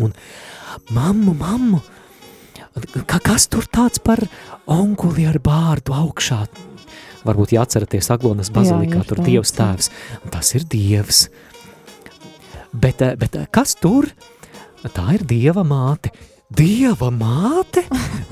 un 0.00 0.14
mammu, 0.96 1.34
mammu, 1.36 1.82
ka, 3.04 3.20
kas 3.20 3.48
tur 3.52 3.68
tāds 3.68 4.00
par 4.00 4.24
onkuli 4.64 5.28
ar 5.28 5.36
bārdu 5.44 5.92
augšā? 5.96 6.46
Varbūt 7.28 7.52
jāatceraties 7.58 8.08
Aglonas 8.14 8.48
bazilikā, 8.54 9.02
ir 9.02 9.10
tur 9.10 9.20
tāds, 9.20 9.28
Dievs 9.28 9.52
jā. 9.52 9.58
tēvs. 9.60 9.92
Tas 10.32 10.54
ir 10.56 10.64
Dievs. 10.72 11.22
Bet, 12.72 13.02
eh, 13.02 13.16
bet 13.20 13.36
eh, 13.36 13.46
kas 13.52 13.76
tur? 13.76 14.08
Tā 14.94 15.10
ir 15.16 15.24
Dieva 15.28 15.64
māte. 15.66 16.12
Dieva 16.48 17.10
māte? 17.12 17.82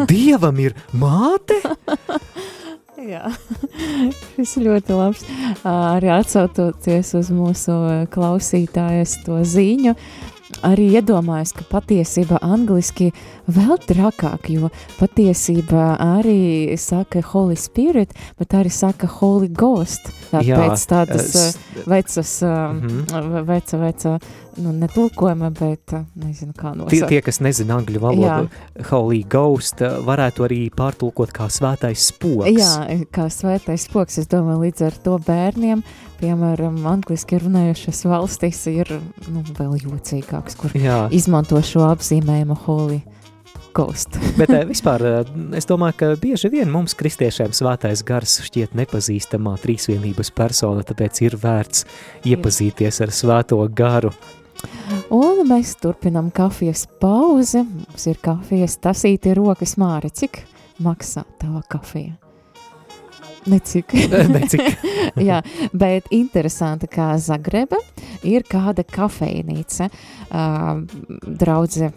Dievam 0.09 0.57
ir 0.65 0.73
māte? 0.97 1.59
Jā, 2.97 3.29
šis 4.33 4.55
ir 4.57 4.65
ļoti 4.71 4.97
labs. 4.97 5.27
Arī 5.69 6.09
atsaucoties 6.15 7.13
uz 7.19 7.29
mūsu 7.37 7.77
klausītājas 8.15 9.19
to 9.27 9.43
ziņu, 9.45 9.93
arī 10.63 10.89
iedomājos, 11.01 11.53
ka 11.57 11.65
patiesība 11.71 12.39
angliski 12.43 13.11
vēl 13.51 13.79
trakāk, 13.89 14.49
jo 14.55 14.71
patiesība 15.01 15.97
arī 15.99 16.77
saka 16.79 17.23
Holy 17.33 17.57
Spirit, 17.59 18.13
bet 18.39 18.55
arī 18.55 18.71
saka 18.73 19.07
Holy 19.19 19.49
Ghost. 19.49 20.11
Tā 20.31 20.43
Jā, 20.43 20.59
tādas 20.91 21.35
es- 21.35 21.59
vecas, 21.87 22.43
Mhm. 22.43 23.07
mm. 23.11 23.45
veca, 23.47 23.77
veca, 23.79 24.19
nu, 24.57 24.73
netulkojuma, 24.73 25.51
bet 25.53 25.87
ā, 25.93 26.05
nezinu, 26.17 26.53
kā 26.55 26.73
Tie, 26.73 26.79
nosaukt. 26.79 27.09
tie, 27.09 27.21
kas 27.21 27.39
nezina 27.41 27.77
angļu 27.81 28.01
valodu, 28.01 28.49
Holy 28.91 29.23
Ghost 29.29 29.83
eh, 29.83 29.89
varētu 30.01 30.47
arī 30.49 30.71
pārtulkot 30.71 31.33
kā 31.33 31.47
svētais 31.53 32.07
spoks. 32.13 32.51
Jā, 32.51 33.05
kā 33.13 33.27
svētais 33.29 33.85
spoks, 33.89 34.19
es 34.19 34.27
domāju, 34.27 34.65
līdz 34.71 34.87
ar 34.87 34.93
to 35.05 35.19
bērniem, 35.19 35.83
piemēram, 36.21 36.79
angliski 36.89 37.41
runājošas 37.43 38.05
valstīs 38.11 38.63
ir 38.73 38.91
nu, 39.29 39.45
vēl 39.59 39.77
jocīgāks, 39.85 40.59
kur 40.61 40.75
Jā. 40.77 41.07
izmanto 41.15 41.61
šo 41.65 41.87
apzīmējumu 41.91 42.59
Ghost. 43.77 44.17
Bet 44.41 44.51
eh, 44.55 44.65
vispār 44.65 45.05
eh, 45.05 45.31
es 45.59 45.69
domāju, 45.69 45.99
ka 46.01 46.09
bieži 46.21 46.49
vien 46.53 46.71
mums, 46.73 46.97
kristiešiem, 46.97 47.53
svētais 47.53 48.01
gars 48.09 48.39
šķiet 48.47 48.73
nepazīstamā 48.79 49.57
trīsvienības 49.61 50.33
persona, 50.37 50.85
tāpēc 50.87 51.21
ir 51.27 51.37
vērts 51.43 51.85
iepazīties 52.33 53.03
ar 53.05 53.13
svēto 53.13 53.61
garu. 53.77 54.15
Un 55.13 55.45
mēs 55.51 55.75
turpinām 55.83 56.31
kafijas 56.35 56.87
pauzi. 57.03 57.67
Mums 57.67 58.09
ir 58.09 58.21
kafijas 58.25 58.79
tasīti 58.81 59.37
rokas 59.37 59.77
māri. 59.81 60.09
Cik 60.09 60.41
maksā 60.81 61.27
tava 61.41 61.61
kafija? 61.69 62.17
Necik. 63.47 63.95
Necik. 64.37 64.63
Jā, 65.29 65.41
bet 65.77 66.11
interesanti, 66.15 66.89
kā 66.91 67.13
Zagreba 67.23 67.79
ir 68.27 68.47
kāda 68.49 68.83
kafejnīca. 68.83 69.89
Uh, 70.27 70.83
draudze, 71.39 71.93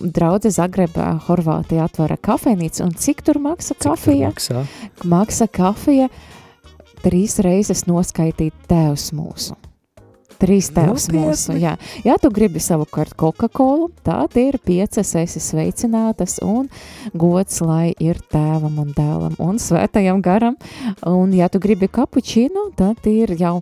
draudze 0.00 0.52
Zagreba, 0.54 1.12
Horvātija 1.28 1.86
atvara 1.88 2.16
kafejnīcu, 2.16 2.82
un 2.86 2.96
cik 2.96 3.22
tur 3.26 3.40
maksa 3.44 3.74
Cik 3.74 3.84
tur 3.84 3.94
kafija? 3.94 4.32
maksā? 4.32 4.64
Maksa 5.08 5.48
kafija 5.52 6.08
trīs 7.04 7.38
reizes 7.44 7.84
noskaitīt 7.88 8.56
tēvs 8.70 9.10
mūsu. 9.16 9.56
Trīs 10.38 10.70
tēvs 10.70 11.08
Nopietni? 11.08 11.24
mūsu, 11.24 11.56
jā. 11.58 11.74
Ja 12.06 12.14
tu 12.22 12.30
gribi 12.34 12.62
savukārt 12.62 13.16
Coca-Cola, 13.18 13.88
tad 14.06 14.36
ir 14.38 14.60
piecas 14.62 15.10
esi 15.18 15.42
sveicinātas 15.42 16.38
un 16.46 16.68
gods, 17.18 17.58
lai 17.64 17.90
ir 17.98 18.20
tēvam 18.30 18.78
un 18.84 18.94
dēlam 18.96 19.34
un 19.42 19.58
svētajam 19.62 20.22
garam. 20.22 20.58
Un 21.06 21.34
ja 21.34 21.50
tu 21.50 21.60
gribi 21.62 21.90
kapučīnu, 21.90 22.70
tad 22.78 23.06
ir 23.10 23.34
jau 23.38 23.58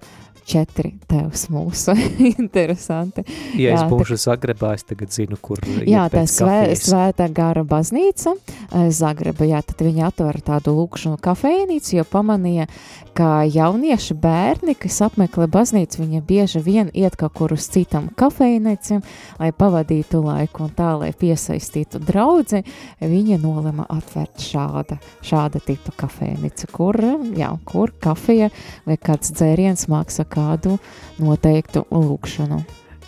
četri 0.46 0.92
tēvs 1.10 1.48
mūsu. 1.52 1.94
Interesanti. 2.42 3.24
Ja 3.58 3.74
es 3.74 3.82
Jā, 3.82 3.88
būšu 3.90 4.18
Zagrebā, 4.20 4.74
es 4.78 4.86
tagad 4.86 5.14
zinu, 5.14 5.38
kur 5.42 5.60
Jā, 5.86 6.06
tā 6.12 6.22
svē, 6.30 6.60
svētā 6.78 7.28
gara 7.34 7.64
baznīca, 7.66 8.36
eh, 8.36 8.88
Zagreba, 8.94 9.46
jā, 9.48 9.62
tad 9.66 9.82
viņi 9.86 10.06
atver 10.06 10.40
tādu 10.46 10.76
lūkšanu 10.78 11.18
kafejnīcu, 11.22 11.96
jo 11.98 12.06
pamanīja, 12.10 12.68
ka 13.16 13.46
jaunieši 13.48 14.14
bērni, 14.20 14.74
kas 14.78 14.98
apmeklē 15.06 15.46
baznīcu, 15.52 16.02
viņi 16.02 16.22
bieži 16.26 16.60
vien 16.64 16.90
iet 16.92 17.16
kaut 17.16 17.34
kur 17.38 17.54
uz 17.56 17.68
citam 17.72 18.10
kafejnīcim, 18.18 19.02
lai 19.40 19.50
pavadītu 19.56 20.20
laiku 20.24 20.66
un 20.66 20.72
tā, 20.76 20.92
lai 21.00 21.12
piesaistītu 21.16 22.00
draudzi, 22.04 22.62
viņa 23.00 23.40
nolema 23.42 23.88
atvērt 23.96 24.44
šāda, 24.44 25.00
šāda 25.24 25.62
tipa 25.64 25.94
kafejnīcu, 26.04 26.70
kur, 26.72 27.00
jā, 27.36 27.52
kur 27.64 27.94
kafija 28.00 28.50
vai 28.86 28.98
kāds 29.00 29.32
dzēriens 29.36 29.88
maksā 29.92 30.28
kādu 30.28 30.76
noteiktu 31.22 31.86
lūkšanu. 31.90 32.64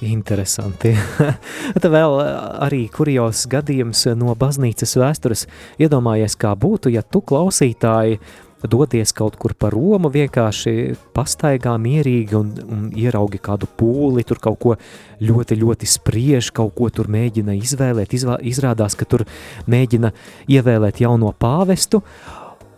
Interesanti. 0.07 0.93
Tad 1.75 1.87
vēl 1.91 2.21
eh, 2.23 2.35
arī 2.69 2.85
kurjos 2.95 3.49
gadījums 3.51 4.05
no 4.19 4.35
baznīcas 4.39 4.95
vēstures 5.01 5.47
iedomājies, 5.83 6.39
kā 6.39 6.53
būtu, 6.55 6.93
ja 6.95 7.03
tu 7.03 7.21
klausītāji 7.27 8.21
dodies 8.67 9.13
kaut 9.15 9.37
kur 9.39 9.55
pa 9.55 9.71
Romu, 9.71 10.11
vienkārši 10.11 10.97
pastaigā 11.15 11.77
mierīgi 11.79 12.37
un, 12.39 12.53
un 12.67 12.85
ieraugi 12.97 13.41
kādu 13.43 13.69
pūli, 13.79 14.25
tur 14.27 14.41
kaut 14.43 14.59
ko 14.63 14.77
ļoti, 15.23 15.59
ļoti 15.63 15.89
spriež, 15.89 16.51
kaut 16.57 16.75
ko 16.79 16.91
tur 16.91 17.11
mēģina 17.13 17.55
izvēlēt, 17.59 18.15
izvā, 18.19 18.39
izrādās, 18.43 18.99
ka 18.99 19.07
tur 19.09 19.27
mēģina 19.71 20.13
ievēlēt 20.51 21.03
jauno 21.05 21.33
pāvestu, 21.39 22.03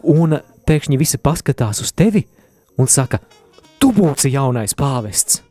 un 0.02 0.40
pēkšņi 0.68 1.00
visi 1.00 1.20
paskatās 1.20 1.82
uz 1.84 1.94
tevi 1.96 2.26
un 2.80 2.88
saka, 2.88 3.20
tu 3.80 3.94
būsi 3.96 4.32
jaunais 4.34 4.76
pāvests 4.76 5.42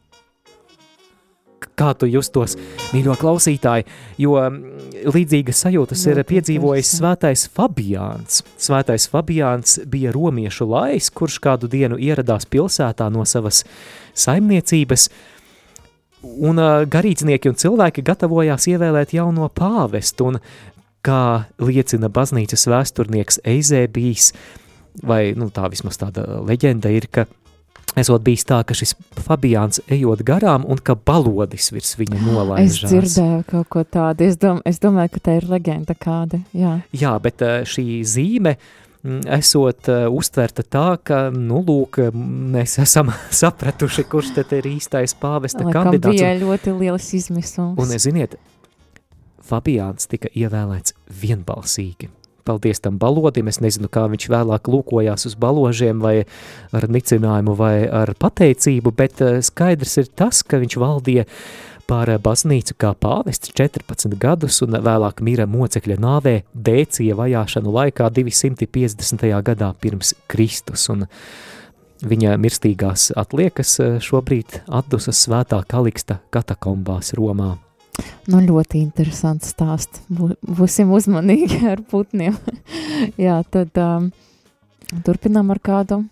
kā 1.80 1.94
tu 1.98 2.10
justos, 2.10 2.58
mīļo 2.94 3.16
klausītāji, 3.20 3.88
jo 4.20 4.36
mm, 4.42 5.10
līdzīgas 5.16 5.64
sajūtas 5.66 6.06
ir 6.12 6.22
piedzīvojis 6.28 6.94
svētais 7.00 7.48
Fabiāns. 7.56 8.44
Svētais 8.60 9.08
Fabiāns 9.12 9.80
bija 9.90 10.14
romiešu 10.16 10.68
lais, 10.70 11.10
kurš 11.14 11.40
kādu 11.44 11.72
dienu 11.72 12.00
ieradās 12.00 12.48
pilsētā 12.50 13.10
no 13.14 13.26
savas 13.30 13.64
saimniecības, 14.20 15.10
un 16.50 16.60
garīdznieki 16.92 17.52
un 17.52 17.60
cilvēki 17.60 18.04
gatavojās 18.08 18.68
ievēlēt 18.68 19.16
jauno 19.16 19.48
pāvestu, 19.56 20.34
un 20.34 20.40
kā 21.06 21.46
liecina 21.64 22.10
baznīcas 22.12 22.68
vēsturnieks 22.68 23.40
Eizēbijs, 23.48 24.34
vai 25.08 25.22
nu, 25.40 25.48
tā 25.54 25.70
vismaz 25.72 26.00
tāda 26.02 26.26
leģenda 26.44 26.92
ir, 26.92 27.08
ka 27.08 27.24
esot 27.98 28.22
bijis 28.24 28.44
tā, 28.46 28.60
ka 28.66 28.74
šis 28.78 28.94
Fabiāns 29.26 29.80
ejot 29.90 30.22
garām 30.28 30.66
un 30.70 30.78
ka 30.78 30.94
balodis 30.96 31.72
virs 31.74 31.96
viņa 32.00 32.18
Es 32.20 32.26
nolaižās. 32.28 32.92
dzirdēju 32.92 33.44
kaut 33.50 33.70
ko 33.70 33.84
tādu. 33.84 34.24
Es, 34.28 34.38
dom, 34.38 34.62
es 34.66 34.80
domāju, 34.80 35.10
ka 35.16 35.20
tā 35.30 35.38
ir 35.40 35.48
leģenda 35.50 35.96
kāda. 35.96 36.42
Jā, 36.54 36.80
Jā, 36.94 37.16
bet 37.24 37.42
eh, 37.42 37.64
šī 37.66 37.86
zīme 38.04 38.56
mm, 39.04 39.22
esot 39.40 39.90
uh, 39.90 40.06
uztverta 40.12 40.64
tā, 40.64 40.86
ka, 41.04 41.30
nu, 41.34 41.64
lūk, 41.66 42.02
mēs 42.14 42.78
esam 42.86 43.10
sapratuši, 43.32 44.04
kurš 44.12 44.34
tad 44.38 44.54
ir 44.60 44.70
īstais 44.76 45.16
pāvesta 45.20 45.64
Laikam 45.66 45.90
kandidāts. 45.90 46.14
bija 46.20 46.34
Un, 46.36 46.46
ļoti 46.46 46.78
liels 46.80 47.10
izmisums. 47.14 47.80
un 47.80 47.98
ziniet, 48.00 48.36
Fabiāns 49.50 50.06
tika 50.06 50.30
ievēlēts 50.38 50.94
vienbalsīgi. 51.10 52.10
Paldies 52.50 52.82
tam 52.82 52.98
balodim, 52.98 53.50
es 53.52 53.60
nezinu, 53.62 53.92
kā 53.94 54.08
viņš 54.10 54.26
vēlāk 54.34 54.70
lūkojās 54.74 55.28
uz 55.30 55.36
baložiem 55.38 56.00
vai 56.02 56.24
ar 56.74 56.88
nicinājumu 56.90 57.54
vai 57.60 57.84
ar 57.86 58.16
pateicību, 58.18 58.94
bet 58.98 59.22
eh, 59.22 59.42
skaidrs 59.46 60.00
ir 60.02 60.10
tas, 60.18 60.42
ka 60.42 60.58
viņš 60.62 60.80
valdīja 60.82 61.28
par 61.90 62.10
baznīcu 62.22 62.74
kā 62.78 62.96
pāvests 62.98 63.54
14 63.58 64.18
gadus 64.22 64.60
un 64.66 64.78
vēlāk 64.82 65.22
mira 65.26 65.46
mocekļa 65.50 66.00
nāvē 66.02 66.36
dēcija 66.54 67.18
vajāšanu 67.18 67.74
laikā 67.78 68.10
250. 68.18 69.30
gadā 69.46 69.72
pirms 69.82 70.16
Kristus. 70.30 70.90
Un 70.90 71.06
viņa 72.02 72.38
mirstīgās 72.42 73.12
atliekas 73.14 73.78
eh, 73.84 73.98
šobrīd 74.02 74.64
atdusas 74.66 75.22
svētā 75.28 75.62
Kaliksta 75.70 76.24
katakombās 76.34 77.14
Romā. 77.18 77.60
Nu, 78.30 78.42
ļoti 78.44 78.82
interesants 78.84 79.54
stāsts. 79.54 80.04
Būsim 80.10 80.94
uzmanīgi 80.96 81.64
ar 81.74 81.84
putniem. 81.90 82.38
Jā, 83.26 83.42
tad 83.52 83.78
um, 83.82 84.12
turpinām 85.06 85.52
ar 85.54 85.62
kādu 85.64 86.04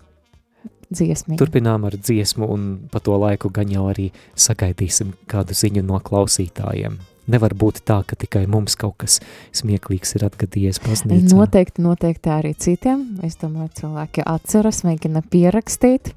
dziesmu. 0.93 1.37
Turpinām 1.39 1.85
ar 1.87 1.97
dziesmu, 1.99 2.47
un 2.47 2.65
pa 2.91 3.01
to 3.03 3.17
laiku 3.19 3.51
gan 3.53 3.71
jau 3.71 3.87
arī 3.91 4.09
sagaidīsim 4.39 5.13
kādu 5.29 5.57
ziņu 5.57 5.83
no 5.85 5.99
klausītājiem. 6.03 6.97
Nevar 7.27 7.51
būt 7.59 7.81
tā, 7.83 7.99
ka 8.07 8.15
tikai 8.15 8.45
mums 8.47 8.77
kaut 8.79 9.01
kas 9.03 9.19
smieklīgs 9.55 10.15
ir 10.15 10.29
atgadījies 10.29 10.79
baznīcā. 10.85 11.35
Noteikti, 11.35 11.83
noteikti 11.83 12.31
arī 12.31 12.53
citiem. 12.55 13.03
Es 13.27 13.35
domāju, 13.41 13.73
cilvēki 13.81 14.23
atceras, 14.23 14.85
mēģina 14.87 15.25
pierakstīt. 15.27 16.13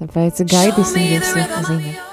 Tāpēc 0.00 0.46
gaidīsim 0.48 1.10
jūsu 1.12 1.48
ziņu. 1.68 2.07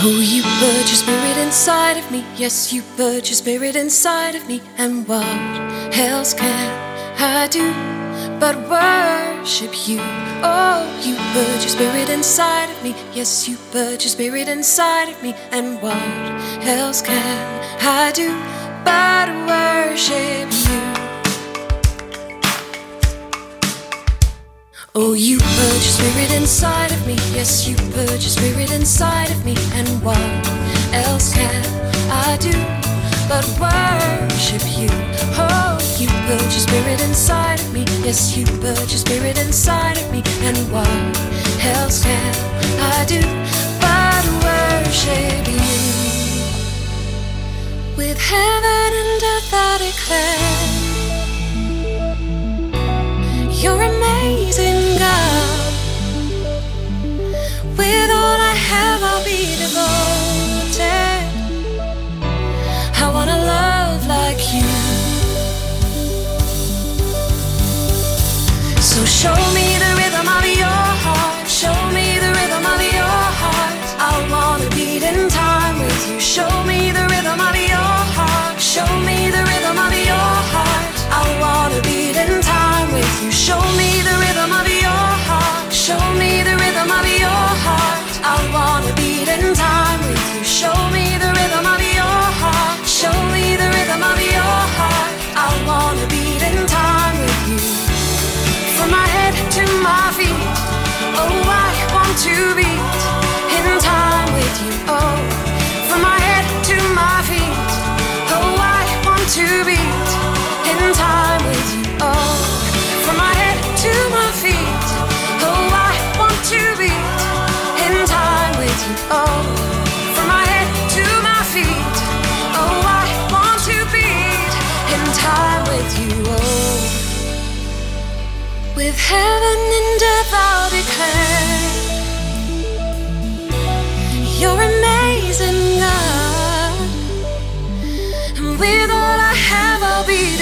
Oh, 0.00 0.20
you 0.20 0.42
put 0.60 0.86
your 0.86 0.94
spirit 0.94 1.36
inside 1.38 1.96
of 1.96 2.08
me. 2.12 2.24
Yes, 2.36 2.72
you 2.72 2.82
put 2.96 3.28
your 3.28 3.34
spirit 3.34 3.74
inside 3.74 4.36
of 4.36 4.46
me. 4.46 4.62
And 4.76 5.08
what 5.08 5.24
else 5.98 6.34
can 6.34 6.70
I 7.18 7.48
do 7.48 7.72
but 8.38 8.54
worship 8.70 9.88
you? 9.88 9.98
Oh, 10.44 10.86
you 11.02 11.16
put 11.34 11.62
your 11.62 11.74
spirit 11.76 12.10
inside 12.10 12.70
of 12.70 12.80
me. 12.84 12.94
Yes, 13.12 13.48
you 13.48 13.56
put 13.72 14.04
your 14.04 14.10
spirit 14.16 14.46
inside 14.46 15.08
of 15.08 15.20
me. 15.20 15.34
And 15.50 15.82
what 15.82 15.96
else 16.64 17.02
can 17.02 17.46
I 17.82 18.12
do 18.12 18.30
but 18.84 19.28
worship 19.50 20.48
you? 20.70 21.17
Oh, 25.00 25.12
you 25.12 25.38
your 25.38 25.80
spirit 25.80 26.32
inside 26.32 26.90
of 26.90 27.06
me. 27.06 27.14
Yes, 27.30 27.68
you 27.68 27.76
your 27.94 28.18
spirit 28.18 28.72
inside 28.72 29.30
of 29.30 29.44
me. 29.44 29.54
And 29.74 29.86
what 30.02 30.18
else 30.92 31.32
can 31.32 31.64
I 32.10 32.36
do 32.38 32.50
but 33.30 33.46
worship 33.62 34.60
you? 34.76 34.88
Oh, 35.38 35.78
you 36.00 36.08
your 36.26 36.50
spirit 36.50 37.00
inside 37.00 37.60
of 37.60 37.72
me. 37.72 37.84
Yes, 38.02 38.36
you 38.36 38.44
your 38.44 38.88
spirit 38.88 39.38
inside 39.38 39.98
of 39.98 40.10
me. 40.10 40.20
And 40.42 40.58
what 40.72 40.88
else 41.62 42.02
can 42.02 42.34
I 42.82 43.04
do 43.06 43.22
but 43.78 44.24
worship 44.42 45.46
you? 45.46 45.62
With 47.96 48.18
heaven 48.18 48.92
and 49.02 49.22
earth 49.22 49.54
I 49.54 49.78
declare, 49.78 50.88
you're 53.62 53.80
amazing. 53.80 54.17
With 57.78 58.10
all 58.10 58.40
I 58.52 58.56
have, 58.70 59.00
I'll 59.10 59.24
be 59.24 59.56
devoted. 59.62 61.22
I 63.02 63.06
wanna 63.14 63.38
love 63.54 64.00
like 64.06 64.42
you. 64.52 64.68
So 68.90 69.04
show 69.04 69.38
me 69.54 69.67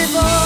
before 0.07 0.46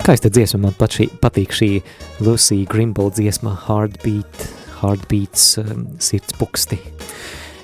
Skaista 0.00 0.30
dziesma, 0.32 0.62
man 0.64 0.76
pat 0.80 0.94
šī, 0.96 1.10
patīk 1.20 1.52
šī 1.52 1.66
Lucy 2.24 2.62
Grimble 2.68 3.12
dziesma 3.12 3.52
Heartbeat, 3.66 4.46
Heartbeats, 4.80 5.58
um, 5.60 5.82
sirds 6.00 6.32
puksti. 6.40 6.78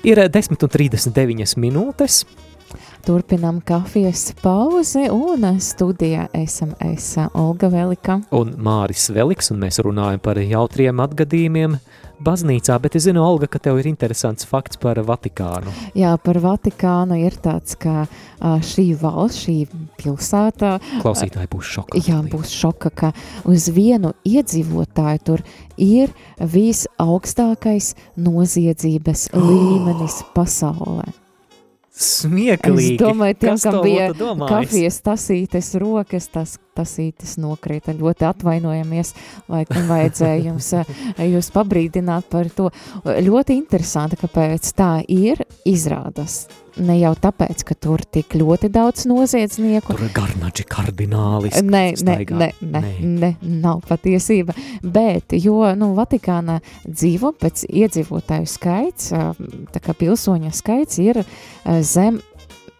Ir 0.05 0.21
eh, 0.21 0.29
10 0.29 0.53
un 0.53 0.69
39 0.69 1.57
minūtes, 1.57 2.21
Turpinām 3.07 3.61
kafijas 3.63 4.33
pauzi 4.41 5.05
un 5.13 5.45
studijā 5.63 6.25
esam 6.35 6.73
es 6.83 7.13
Olga 7.39 7.69
Velika. 7.71 8.17
un 8.35 8.51
Māris 8.59 9.07
Veliks, 9.15 9.47
un 9.53 9.61
mēs 9.61 9.79
runājam 9.79 10.19
par 10.19 10.37
jautriem 10.37 10.99
atgadījumiem 10.99 11.77
baznīcā, 12.23 12.77
bet 12.81 12.95
es 12.97 13.05
zinu, 13.07 13.21
Olga, 13.23 13.47
ka 13.51 13.59
tev 13.61 13.79
ir 13.81 13.89
interesants 13.89 14.47
fakts 14.47 14.79
par 14.81 14.99
Vatikānu. 15.05 15.73
Jā, 15.97 16.15
par 16.21 16.39
Vatikānu 16.43 17.19
ir 17.21 17.37
tāds, 17.43 17.77
ka 17.79 18.07
šī 18.41 18.87
valsts, 19.01 19.43
šī 19.45 19.57
pilsēta, 19.99 20.77
Klausītāji 21.03 21.51
būs 21.51 21.75
šokā. 21.75 22.01
jā, 22.07 22.21
būs 22.31 22.53
šoka, 22.53 22.89
ka 22.89 23.13
uz 23.45 23.69
vienu 23.73 24.13
iedzīvotāju 24.27 25.23
tur 25.29 25.45
ir 25.77 26.13
visaugstākais 26.39 27.93
noziedzības 28.17 29.29
līmenis 29.35 30.21
pasaulē. 30.35 31.26
Smieklīgi. 31.97 32.95
Es 32.95 33.01
domāju, 33.01 33.37
tiem, 33.41 33.57
kam 33.61 33.79
bija 33.83 34.07
kafijas 34.47 34.99
tasītes 35.05 35.71
rokas, 35.81 36.29
tas 36.33 36.57
tasītes 36.77 37.37
nokrita. 37.41 37.95
Ļoti 37.97 38.27
atvainojamies, 38.29 39.13
laikam 39.51 39.89
vajadzēja 39.89 40.45
jums, 40.51 40.69
eh, 40.79 41.25
jūs 41.31 41.51
pabrīdināt 41.55 42.29
par 42.33 42.51
to. 42.53 42.69
Ļoti 43.05 43.57
interesanti, 43.57 44.19
kāpēc 44.21 44.71
tā 44.77 44.93
ir 45.07 45.43
izrādās. 45.67 46.45
Ne 46.77 46.97
jau 46.99 47.13
tāpēc, 47.17 47.63
ka 47.67 47.75
tur 47.81 48.03
tik 48.05 48.35
ļoti 48.37 48.69
daudz 48.73 49.07
noziedznieku, 49.09 49.95
Tur 49.95 50.05
ir 50.05 50.13
garnaģi 50.15 50.65
kardinālis. 50.69 51.57
Nē, 51.65 51.83
nē, 52.05 52.17
nē, 52.29 52.49
nē, 52.61 52.81
nē, 53.01 53.31
nav 53.63 53.81
patiesība. 53.87 54.55
Bet, 54.83 55.33
jo 55.41 55.63
nu, 55.79 55.91
Vatikāna 55.97 56.59
dzīvo 56.85 57.33
pēc 57.41 57.65
iedzīvotāju 57.67 58.49
skaits, 58.51 59.11
tā 59.73 59.83
kā 59.83 59.97
pilsoņa 59.97 60.53
skaits 60.55 61.01
ir 61.01 61.23
zem, 61.81 62.21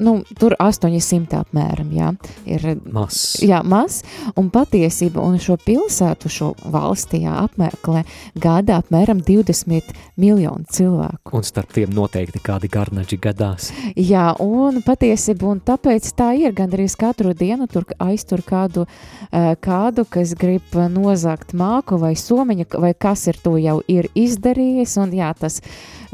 nu, 0.04 0.22
tur 0.40 0.56
800 0.60 1.38
apmēram, 1.42 1.90
jā, 1.96 2.12
ir 2.46 2.66
Mas. 2.94 3.38
jā, 3.44 3.62
maz, 3.66 4.02
un 4.38 4.50
patiesība, 4.54 5.24
un 5.24 5.40
šo 5.42 5.58
pilsētu, 5.62 6.32
šo 6.32 6.52
valsti, 6.72 7.24
jā, 7.26 7.34
apmeklē 7.48 8.04
gada 8.38 8.80
apmēram 8.82 9.22
20 9.26 9.94
miljonu 10.22 10.68
cilvēku. 10.74 11.34
Un 11.38 11.46
starp 11.48 11.74
tiem 11.76 11.94
noteikti 11.96 12.42
kādi 12.44 12.70
garnaģi 12.72 13.20
gadās. 13.24 13.72
Jā, 13.96 14.30
un 14.44 14.82
patiesība, 14.86 15.52
un 15.54 15.62
tāpēc 15.66 16.12
tā 16.18 16.32
ir 16.40 16.56
gandrīz 16.58 16.98
katru 17.00 17.34
dienu 17.38 17.70
tur 17.72 17.88
aiztur 18.04 18.44
kādu, 18.46 18.88
eh, 19.32 19.56
kādu, 19.62 20.06
kas 20.10 20.36
grib 20.38 20.78
nozagt 20.94 21.54
māku 21.58 22.00
vai 22.00 22.14
somiņu, 22.14 22.70
vai 22.80 22.94
kas 22.94 23.28
ir 23.28 23.40
to 23.44 23.58
jau 23.58 23.82
ir 23.88 24.10
izdarījis, 24.16 24.98
un 25.02 25.12
jā, 25.12 25.34
tas 25.38 25.62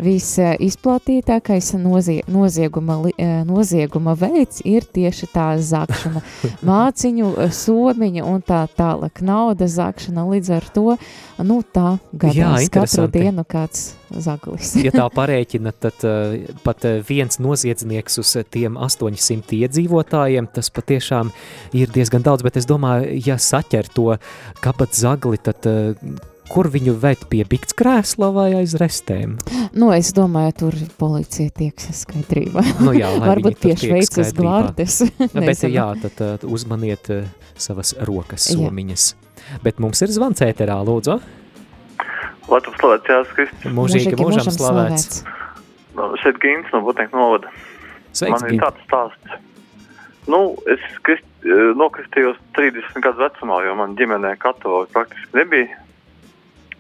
visizplatītākais 0.02 1.74
nozie, 1.78 2.22
nozieguma, 2.32 2.98
eh, 3.18 3.44
nozieguma 3.48 4.16
veids 4.18 4.62
ir 4.66 4.86
tieši 4.86 5.30
tā 5.34 5.48
zakšana, 5.62 6.24
māciņu, 6.70 7.34
eh, 7.38 7.52
somiņu 7.54 8.26
un 8.26 8.42
tā 8.42 8.64
tālāk 8.78 9.22
nauda 9.22 9.68
zakšana, 9.70 10.26
līdz 10.34 10.54
ar 10.58 10.70
to, 10.74 10.98
nu 11.44 11.62
tā 11.64 11.98
gadās 12.12 12.70
katru 12.70 13.06
interesanti. 13.08 13.20
dienu 13.20 13.46
kāds 13.46 13.86
zaglis. 14.10 14.74
Ja 14.82 14.94
tā 14.94 15.08
parēķina, 15.20 15.74
tad 15.74 16.04
uh, 16.08 16.36
pat 16.66 16.86
viens 17.08 17.40
noziedznieks 17.42 18.20
uz 18.22 18.36
tiem 18.54 18.78
800 18.78 19.58
iedzīvotājiem, 19.64 20.50
tas 20.54 20.70
patiešām 20.74 21.34
ir 21.78 21.94
diezgan 21.94 22.26
daudz, 22.26 22.46
bet 22.46 22.58
es 22.62 22.70
domāju, 22.70 23.18
ja 23.26 23.40
saķer 23.42 23.90
to 23.94 24.14
kabat 24.64 24.94
zagli, 24.98 25.42
tad 25.42 25.66
uh, 25.70 26.32
kur 26.54 26.70
viņu 26.70 26.94
ved 27.02 27.24
pie 27.32 27.42
bikts 27.50 27.74
krēsla 27.78 28.30
vai 28.36 28.48
aiz 28.60 28.76
restēm? 28.78 29.38
Nu, 29.74 29.90
es 29.96 30.12
domāju, 30.14 30.54
tur 30.62 30.78
policija 31.02 31.50
tiek 31.58 31.82
skaidrībā. 31.82 32.62
Nu 32.86 32.94
jā, 32.94 33.10
Varbūt 33.24 33.58
pie 33.64 33.74
skaidrībā. 33.80 34.32
glārdes. 34.38 35.00
Bet 35.34 35.64
jā, 35.66 35.88
tad 36.04 36.22
uh, 36.22 36.46
uzmaniet 36.46 37.10
uh, 37.14 37.24
savas 37.58 37.96
rokas 38.06 38.52
Jā. 38.52 38.60
somiņas. 38.60 39.08
Bet 39.66 39.82
mums 39.84 40.02
ir 40.06 40.14
zvans 40.14 40.44
ēterā, 40.46 40.78
lūdzu. 40.86 41.18
Tu 42.54 42.72
slavēts 42.78 43.10
Jēzus 43.10 43.34
Kristus. 43.34 43.72
Mūžīgi 43.74 44.18
mūžam 44.20 44.54
slavēts. 44.54 45.24
Nu, 45.98 46.12
Šeit 46.22 46.38
Gīns 46.44 46.70
no 46.74 46.84
Botnieku 46.86 47.18
novada. 47.18 47.50
Sveiks, 48.14 48.34
Man 48.36 48.46
ir 48.46 48.54
Gint. 48.54 48.64
tāds 48.66 48.86
stāsts. 48.86 49.40
Nu, 50.30 50.40
es 50.72 50.84
krist, 51.04 51.26
eh, 51.44 51.72
nokristījos 51.80 52.38
30 52.56 53.02
gadu 53.04 53.26
vecumā, 53.26 53.64
jo 53.66 53.74
man 53.80 53.96
ģimenē 54.00 54.36
katoļi 54.44 54.92
praktiski 54.94 55.40
nebija. 55.40 55.80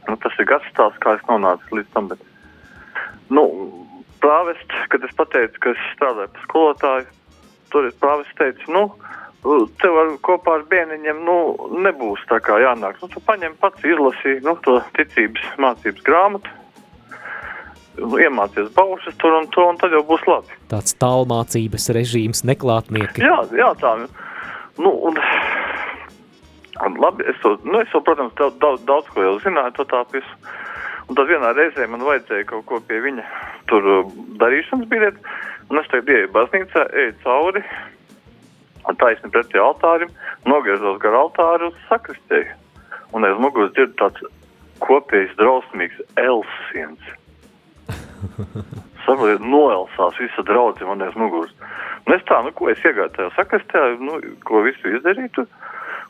Nu, 0.10 0.18
tas 0.20 0.36
ir 0.39 0.48
gads 0.50 0.68
stāsts, 0.74 1.00
kā 1.04 1.16
es 1.18 1.26
nonācu 1.30 1.80
līdz 1.80 1.92
tam, 1.96 2.10
bet, 2.12 2.24
nu, 3.34 3.46
prāvest, 4.24 4.78
kad 4.92 5.04
es 5.06 5.13
pateicu, 5.18 5.60
ka 5.63 5.74
es 5.74 5.84
strādāju 5.94 6.32
par 6.34 6.48
skolotāju, 6.48 7.12
tur 7.74 7.88
es 7.89 8.00
prāvest 8.02 8.36
teicu, 8.39 8.72
nu, 8.76 8.84
tev 9.82 10.00
ar, 10.00 10.12
kopā 10.24 10.58
ar 10.60 10.66
bērniņiem, 10.72 11.24
nu, 11.28 11.38
nebūs 11.86 12.24
tā 12.30 12.39
kā 12.44 12.60
jānāk. 12.63 13.00
Nu, 13.02 13.10
tu 13.12 13.24
paņem 13.28 13.56
pats 13.62 13.88
izlasī, 13.88 14.38
nu, 14.46 14.56
to 14.66 14.80
ticības 14.98 15.48
mācības 15.63 16.06
grāmatu, 16.08 16.54
nu, 18.00 18.20
iemācies 18.24 18.72
baušas 18.78 19.18
tur 19.22 19.36
un 19.39 19.50
to, 19.54 19.68
un 19.70 19.80
tad 19.82 19.96
jau 19.96 20.04
būs 20.08 20.24
labi. 20.30 20.60
Tāds 20.72 20.96
tālmācības 21.02 21.92
režīms, 21.98 22.46
neklātnieki. 22.48 23.24
Jā, 23.26 23.44
jā 23.58 23.72
tā. 23.82 23.98
Nu, 24.80 24.94
un 25.10 25.20
labi, 26.82 27.26
es 27.30 27.40
to, 27.42 27.56
nu, 27.64 27.80
es 27.82 27.92
to, 27.94 28.02
protams, 28.02 28.34
daudz, 28.38 28.84
daudz, 28.86 29.10
ko 29.14 29.24
jau 29.24 29.40
zināju, 29.44 29.76
to 29.78 29.86
tā 29.92 30.04
visu. 30.14 30.38
Un 31.10 31.18
tad 31.20 31.28
vienā 31.28 31.52
reizē 31.54 31.88
man 31.92 32.06
vajadzēja 32.08 32.48
kaut 32.50 32.66
ko 32.70 32.80
pie 32.88 33.02
viņa 33.04 33.26
tur 33.68 33.84
uh, 33.84 34.14
darīšanas 34.40 34.88
biļet, 34.92 35.18
un 35.70 35.82
es 35.82 35.90
tagad 35.92 36.12
ieju 36.14 36.32
baznīcā, 36.36 36.86
eju 37.04 37.16
cauri, 37.26 37.64
taisni 39.00 39.32
pretī 39.32 39.60
altārim, 39.62 40.12
nogriezos 40.50 41.00
gar 41.04 41.18
altāru 41.20 41.72
uz 41.72 41.82
sakristēju. 41.90 42.56
Un 43.14 43.28
aiz 43.28 43.38
muguras 43.40 43.74
dzirdu 43.76 43.96
tāds 44.00 44.24
kopējs 44.84 45.36
drausmīgs 45.40 46.00
elsiens. 46.20 47.12
Saprotiet, 49.04 49.44
noelsās 49.44 50.20
visa 50.20 50.46
draudzība 50.48 50.94
man 50.94 51.06
aiz 51.08 51.16
muguras. 51.20 51.54
Un 52.08 52.16
es 52.16 52.24
tā, 52.28 52.40
nu, 52.44 52.52
ko 52.56 52.70
es 52.72 52.82
iegāju 52.84 53.12
tajā 53.16 53.30
sakristē, 53.38 53.84
nu, 54.02 54.20
ko 54.48 54.64
visu 54.66 54.92
izdarītu, 54.98 55.46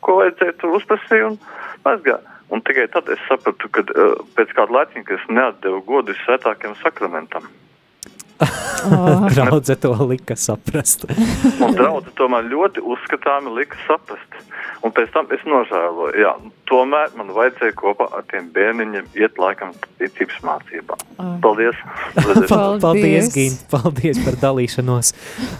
ko 0.06 0.20
vajadzēja 0.22 0.56
tur 0.62 0.78
uzprasīju 0.80 1.34
un 1.34 1.42
aizgāju. 1.90 2.22
Un 2.54 2.62
tikai 2.62 2.86
tad 2.94 3.08
es 3.10 3.22
sapratu, 3.26 3.70
ka 3.74 3.82
uh, 3.88 4.18
pēc 4.38 4.52
kāda 4.54 4.76
laika, 4.76 5.02
ka 5.08 5.16
es 5.16 5.24
neatdevu 5.32 5.82
godu 5.88 6.14
svētākiem 6.22 6.76
sakramentam. 6.84 7.48
Oh, 8.40 9.30
Draudze 9.36 9.76
to 9.76 9.94
lika 10.10 10.36
saprast. 10.36 11.06
Un 11.62 11.76
draudze 11.78 12.12
to 12.18 12.28
man 12.28 12.50
ļoti 12.52 12.84
uzskatāmi 12.84 13.54
lika 13.60 13.80
saprast. 13.88 14.42
Un 14.84 14.92
pēc 14.92 15.14
tam 15.16 15.30
es 15.32 15.40
nožēloju, 15.48 16.12
jā, 16.20 16.32
tomēr 16.68 17.14
man 17.16 17.30
vajadzēja 17.32 17.76
kopā 17.80 18.10
ar 18.18 18.26
tiem 18.28 18.50
bērniņiem 18.52 19.06
iet 19.16 19.40
laikam 19.40 19.72
ticības 20.02 20.42
mācībā. 20.44 20.98
Paldies! 21.46 21.80
Paldies. 22.18 22.50
Paldies, 22.52 22.82
Paldies. 22.84 23.30
Gint, 23.32 23.64
paldies 23.72 24.20
par 24.26 24.40
dalīšanos. 24.42 25.14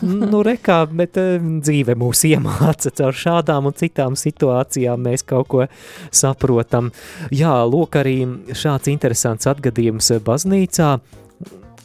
Nu, 0.04 0.44
rekā, 0.44 0.82
bet 0.92 1.20
uh, 1.22 1.38
dzīve 1.40 1.96
mūs 2.00 2.26
iemāca 2.34 2.92
caur 3.00 3.16
šādām 3.24 3.72
un 3.72 3.80
citām 3.80 4.20
situācijām, 4.20 5.08
mēs 5.08 5.24
kaut 5.28 5.52
ko 5.54 5.68
saprotam. 6.12 6.92
Jā, 7.32 7.56
lūk 7.64 7.96
arī 8.04 8.18
šāds 8.52 8.92
interesants 8.92 9.48
atgadījums 9.48 10.12
baznīcā. 10.28 10.98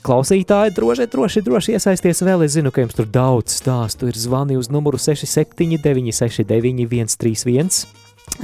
Klausītāji, 0.06 0.72
droši, 0.76 1.06
droši, 1.10 1.42
droši 1.44 1.74
iesaisties 1.76 2.22
vēl. 2.24 2.44
Es 2.46 2.54
zinu, 2.54 2.70
ka 2.74 2.84
jums 2.84 2.96
tur 2.96 3.08
daudz 3.10 3.58
stāstu 3.58 4.08
ir. 4.10 4.18
Zvani 4.18 4.58
uz 4.58 4.70
numuru 4.72 5.00
679, 5.00 6.14
691, 6.14 7.10
131. 7.16 7.72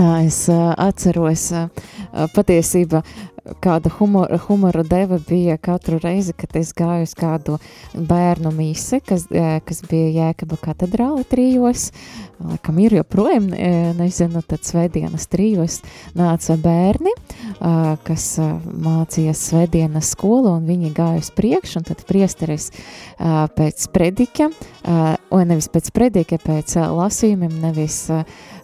Ā, 0.00 0.24
Es 0.24 0.40
ā, 0.50 0.74
atceros, 0.80 1.46
ā, 1.54 1.68
patiesībā 2.34 3.04
kāda 3.64 3.90
humora, 3.98 4.38
humora 4.46 4.82
deva 4.86 5.18
bija 5.28 5.56
katru 5.60 5.98
reizi, 6.02 6.32
kad 6.36 6.54
es 6.56 6.72
gāju 6.76 7.04
uz 7.04 7.14
kādu 7.18 7.58
bērnu 7.94 8.52
mīsi, 8.54 9.00
kas, 9.04 9.26
ā, 9.28 9.58
kas 9.66 9.82
bija 9.90 10.28
Jēkaba 10.28 10.58
katedrāle 10.62 11.24
trijos, 11.28 11.90
laikam 12.40 12.78
ir 12.80 12.96
joprojām, 13.00 13.50
ā, 13.52 13.72
nezinu, 13.98 14.40
tad 14.48 14.64
svētdienas 14.64 15.28
trijos 15.32 15.80
nāca 16.16 16.56
bērni, 16.60 17.12
kas 18.04 18.26
mācījās 18.64 19.44
svētdienas 19.50 20.12
skolu, 20.14 20.56
un 20.58 20.68
viņi 20.68 20.92
gāja 20.96 21.20
uz 21.22 21.30
priekšu, 21.34 21.80
un 21.80 21.88
tad 21.88 22.04
priesteris 22.08 22.70
pēc 23.18 23.86
predika, 23.94 24.50
vai 24.84 25.44
nevis 25.48 25.68
pēc 25.72 25.90
predika, 25.94 26.38
pēc 26.42 26.76
lasījumiem, 26.94 27.54
nevis 27.62 28.04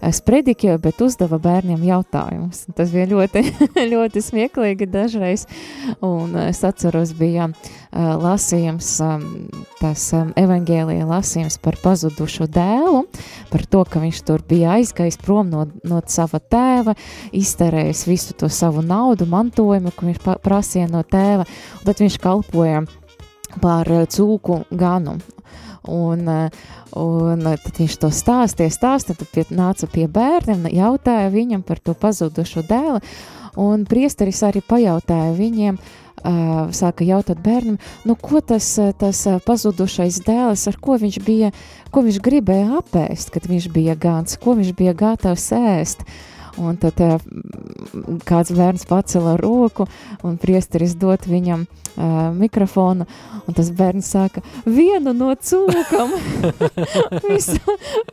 ā, 0.01 0.11
sprediķoja, 0.15 0.79
bet 0.83 1.01
uzdeva 1.05 1.39
bērniem 1.43 1.83
jautājumus. 1.87 2.65
Tas 2.77 2.93
bija 2.95 3.07
ļoti, 3.11 3.45
ļoti 3.93 4.23
smieklīgi 4.25 4.89
dažreiz. 4.91 5.47
Un 6.05 6.37
es 6.49 6.63
atceros, 6.67 7.15
bija 7.17 7.51
lasījums, 7.93 8.89
um, 9.03 9.25
tas 9.81 10.05
evangēlija 10.39 11.09
lasījums 11.09 11.59
par 11.63 11.79
pazudušo 11.83 12.47
dēlu, 12.51 13.05
par 13.51 13.67
to, 13.67 13.83
ka 13.89 14.03
viņš 14.03 14.23
tur 14.29 14.45
bija 14.47 14.77
aizgājis 14.79 15.19
prom 15.21 15.51
no, 15.51 15.67
no 15.85 16.01
sava 16.07 16.39
tēva, 16.41 16.95
izterējis 17.35 18.07
visu 18.07 18.37
to 18.39 18.51
savu 18.53 18.85
naudu, 18.87 19.27
mantojumu, 19.31 19.93
ko 19.97 20.07
viņš 20.09 20.23
prasīja 20.45 20.87
no 20.91 21.03
tēva, 21.03 21.49
un 21.81 21.89
tad 21.89 22.03
viņš 22.05 22.21
kalpoja 22.23 22.85
par 23.59 23.91
cūku 24.15 24.63
ganu. 24.71 25.19
Un, 25.89 26.29
eh, 26.29 26.51
un 27.01 27.47
eh, 27.47 27.57
tad 27.65 27.81
viņš 27.81 27.97
to 28.03 28.13
stāstīja, 28.13 28.75
stāstīja, 28.75 29.23
tad 29.23 29.33
pie, 29.33 29.47
nāca 29.55 29.89
pie 29.91 30.09
bērniem, 30.09 30.69
jautāja 30.77 31.33
viņam 31.33 31.65
par 31.65 31.81
to 31.81 31.95
pazudušo 31.95 32.67
dēlu, 32.69 33.01
un 33.57 33.87
priesteris 33.89 34.43
arī 34.47 34.61
pajautāja 34.61 35.33
viņiem, 35.35 35.79
uh, 35.79 36.01
sāka 36.77 37.05
jautāt 37.07 37.41
bērnam, 37.43 37.79
nu 38.05 38.17
ko 38.17 38.41
tas, 38.41 38.67
eh, 38.79 38.93
tas 38.93 39.27
eh, 39.27 39.39
pazudušais 39.45 40.21
dēls, 40.27 40.67
ar 40.69 40.77
ko 40.81 40.99
viņš 41.01 41.21
bija, 41.25 41.53
ko 41.91 42.03
viņš 42.07 42.21
gribēja 42.21 42.81
apēst, 42.81 43.33
kad 43.35 43.47
viņš 43.49 43.71
bija 43.73 43.97
gans, 43.97 44.37
ko 44.37 44.55
viņš 44.59 44.75
bija 44.77 44.95
gatavs 44.95 45.51
ēst. 45.57 46.05
Un 46.59 46.77
tad 46.77 46.99
kāds 48.29 48.55
bērns 48.57 48.87
pacela 48.89 49.37
roku 49.41 49.87
un 50.27 50.39
priesteris 50.41 50.97
dot 50.99 51.27
viņam 51.31 51.67
uh, 51.97 52.31
mikrofonu, 52.37 53.07
un 53.47 53.57
tas 53.57 53.71
bērns 53.75 54.11
sāka 54.15 54.43
vienu 54.67 55.13
no 55.17 55.33
cūkam. 55.35 56.15
visi, 57.29 57.59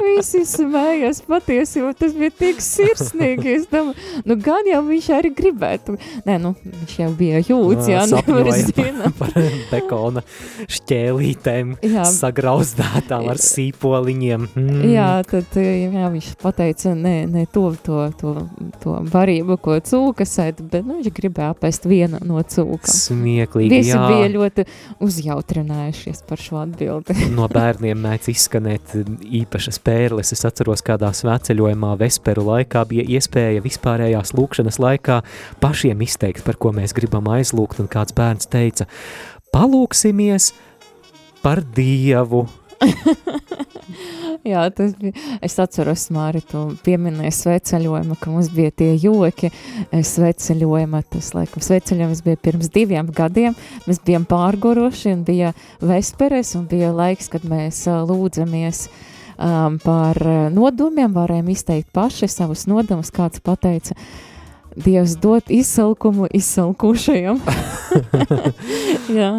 visi 0.02 0.44
smējas 0.48 1.24
patiesībā, 1.28 1.94
tas 1.98 2.16
bija 2.18 2.34
tik 2.44 2.62
sirsnīgi. 2.64 3.56
Es 3.58 3.68
domāju, 3.72 3.98
nu 4.28 4.38
gan 4.42 4.68
jau 4.70 4.82
viņš 4.88 5.10
arī 5.18 5.32
gribētu. 5.38 5.98
Nē, 6.28 6.38
nu, 6.44 6.54
viņš 6.64 6.98
jau 7.02 7.10
bija 7.18 7.42
jūts, 7.44 7.90
jā, 7.92 8.06
nevar 8.12 8.52
zināt. 8.58 9.18
par 9.20 9.34
bekona 9.72 10.24
šķēlītēm, 10.78 11.78
jā. 11.86 12.08
sagrauzdētām 12.18 13.30
ar 13.32 13.42
sīpoliņiem. 13.42 14.50
Mm. 14.58 14.84
Jā, 14.94 15.10
tad 15.28 15.58
jā, 15.62 16.12
viņš 16.14 16.34
pateica, 16.42 16.96
ne, 16.98 17.18
ne 17.30 17.46
to, 17.52 17.70
to, 17.84 18.08
to, 18.20 18.36
to 18.84 18.98
varību, 19.12 19.57
ko 19.62 19.78
cūka 19.84 20.26
sēd, 20.28 20.62
bet 20.72 20.86
nu, 20.88 20.98
viņš 21.00 21.14
gribēja 21.16 21.54
apēst 21.54 21.88
vienu 21.90 22.20
no 22.28 22.42
cūkām. 22.42 22.92
Smieklīgi, 22.92 23.72
Visi 23.72 23.94
jā. 23.94 24.04
bija 24.10 24.30
ļoti 24.34 24.66
uzjautrinājušies 25.04 26.24
par 26.30 26.42
šo 26.42 26.62
atbildi. 26.64 27.16
no 27.38 27.48
bērniem 27.52 28.00
mēdz 28.04 28.32
izskanēt 28.34 28.96
īpašas 29.42 29.82
pērles. 29.86 30.34
Es 30.36 30.46
atceros, 30.48 30.84
kādā 30.86 31.12
svētceļojumā 31.16 31.96
Vesperu 32.02 32.46
laikā 32.52 32.86
bija 32.90 33.08
iespēja 33.18 33.64
vispārējās 33.66 34.36
lūkšanas 34.38 34.80
laikā 34.84 35.22
pašiem 35.64 36.06
izteikt, 36.06 36.46
par 36.48 36.60
ko 36.62 36.74
mēs 36.76 36.96
gribam 36.98 37.30
aizlūgt, 37.34 37.82
un 37.84 37.92
kāds 37.92 38.16
bērns 38.18 38.50
teica, 38.52 38.88
palūksimies 39.56 40.54
par 41.44 41.64
Dievu. 41.76 42.46
Jā, 44.52 44.64
tas 44.76 44.94
bija. 45.00 45.14
Es 45.44 45.58
atceros, 45.62 46.08
Māri, 46.14 46.42
tu 46.46 46.64
pieminēji 46.86 47.34
sveceļojumu, 47.36 48.18
ka 48.22 48.32
mums 48.32 48.50
bija 48.54 48.74
tie 48.84 48.92
joki 49.02 49.52
sveceļojuma. 49.92 51.04
Tas, 51.14 51.34
laikam, 51.38 51.64
sveceļojums 51.64 52.24
bija 52.26 52.42
pirms 52.48 52.72
diviem 52.74 53.10
gadiem. 53.16 53.58
Mēs 53.88 54.02
bijām 54.06 54.28
pārguruši 54.30 55.14
un 55.16 55.26
bija 55.28 55.54
vesperes 55.82 56.56
un 56.60 56.68
bija 56.70 56.94
laiks, 56.96 57.32
kad 57.34 57.48
mēs 57.48 57.84
lūdzamies 57.88 58.88
um, 58.88 59.78
par 59.84 60.22
nodomiem, 60.54 61.14
varējām 61.16 61.54
izteikt 61.54 61.94
paši 61.96 62.30
savus 62.32 62.68
nodomus, 62.70 63.14
kāds 63.16 63.44
pateica, 63.44 63.98
Dievs 64.86 65.16
dot 65.22 65.50
izsalkumu 65.54 66.28
izsalkušajam. 66.38 67.40
Jā. 69.20 69.32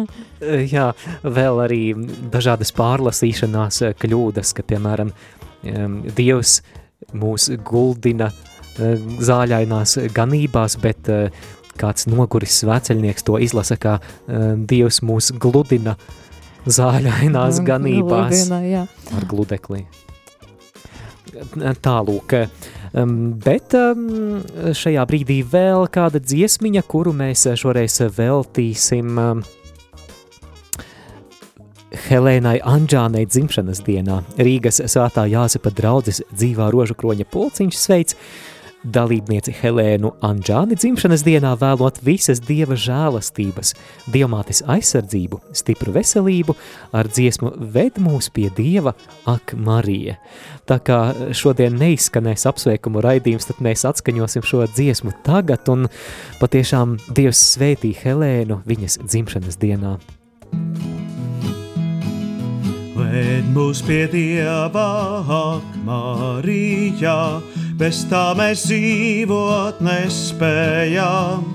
Jā, 0.71 0.89
vēl 1.23 1.61
arī 1.63 1.83
dažādas 2.31 2.71
pārlasīšanās 2.75 3.81
kļūdas, 3.99 4.53
ka, 4.55 4.65
piemēram, 4.67 5.13
Dievs 6.15 6.59
mūs 7.15 7.49
guldina 7.67 8.29
zāļainās 8.79 9.97
ganībās, 10.15 10.77
bet 10.79 11.11
kāds 11.79 12.07
noguris 12.11 12.59
svēceļnieks 12.63 13.27
to 13.27 13.39
izlasa, 13.43 13.79
kā 13.79 13.97
Dievs 14.27 15.01
mūs 15.03 15.33
gludina 15.39 15.95
zāļainās 16.67 17.63
ganībās 17.67 18.35
Gludina, 18.35 18.61
jā. 18.67 18.85
ar 19.15 19.27
gludeklī. 19.29 19.85
Tālūk, 21.83 22.35
um, 22.97 23.15
bet 23.43 23.75
um, 23.77 24.41
šajā 24.75 25.05
brīdī 25.09 25.39
vēl 25.45 25.87
kāda 25.93 26.21
dziesmiņa, 26.23 26.83
kuru 26.89 27.13
mēs 27.15 27.45
šoreiz 27.59 27.99
veltīsim 28.17 29.21
um, 29.21 29.43
Helēnai 32.09 32.59
Anģānei 32.65 33.25
dzimšanas 33.29 33.81
dienā. 33.85 34.19
Rīgas 34.37 34.81
svētā 34.85 35.25
Jāzepa 35.29 35.71
draudzes 35.73 36.21
dzīvā 36.29 36.69
rožu 36.73 36.97
kroņa 36.97 37.25
pulciņš 37.33 37.77
sveic 37.77 38.15
dalībnieci 38.83 39.53
Helēnu 39.59 40.11
Anģāni 40.25 40.77
dzimšanas 40.79 41.23
dienā 41.27 41.51
vēlot 41.59 41.99
visas 42.05 42.41
dieva 42.43 42.77
žēlastības, 42.79 43.73
dievmātes 44.11 44.61
aizsardzību, 44.69 45.41
stipru 45.55 45.93
veselību, 45.95 46.55
ar 46.95 47.09
dziesmu 47.11 47.53
ved 47.73 47.99
mūs 48.01 48.31
pie 48.33 48.47
dieva, 48.55 48.95
ak 49.29 49.55
Marija. 49.59 50.17
Tā 50.69 50.79
kā 50.85 50.99
šodien 51.35 51.75
neizskanēs 51.81 52.47
apsveikumu 52.49 53.03
raidījums, 53.03 53.49
tad 53.49 53.59
mēs 53.65 53.85
atskaņosim 53.89 54.45
šo 54.47 54.63
dziesmu 54.69 55.15
tagad, 55.27 55.67
un 55.71 55.89
patiešām 56.39 56.97
Dievs 57.15 57.41
svētī 57.55 57.91
Helēnu 57.97 58.61
viņas 58.69 58.99
dzimšanas 59.03 59.59
dienā. 59.59 59.97
Ved 62.99 63.47
mūs 63.55 63.79
pie 63.87 64.03
Dieva, 64.11 64.89
ak, 65.23 65.67
Marija, 65.87 67.39
bez 67.79 68.01
tā 68.11 68.33
mēs 68.35 68.65
dzīvot 68.67 69.79
nespējām, 69.85 71.45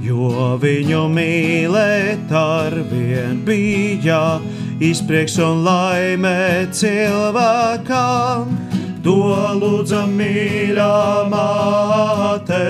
jo 0.00 0.56
viņu 0.62 1.02
mīlēt 1.12 2.32
ar 2.32 2.72
vien 2.88 3.42
bija 3.44 4.40
izprieks 4.80 5.36
un 5.42 5.64
laime 5.66 6.66
cilvēkam. 6.72 8.56
To 9.04 9.20
lūdzam 9.60 10.16
mīļā 10.18 11.28
māte 11.30 12.64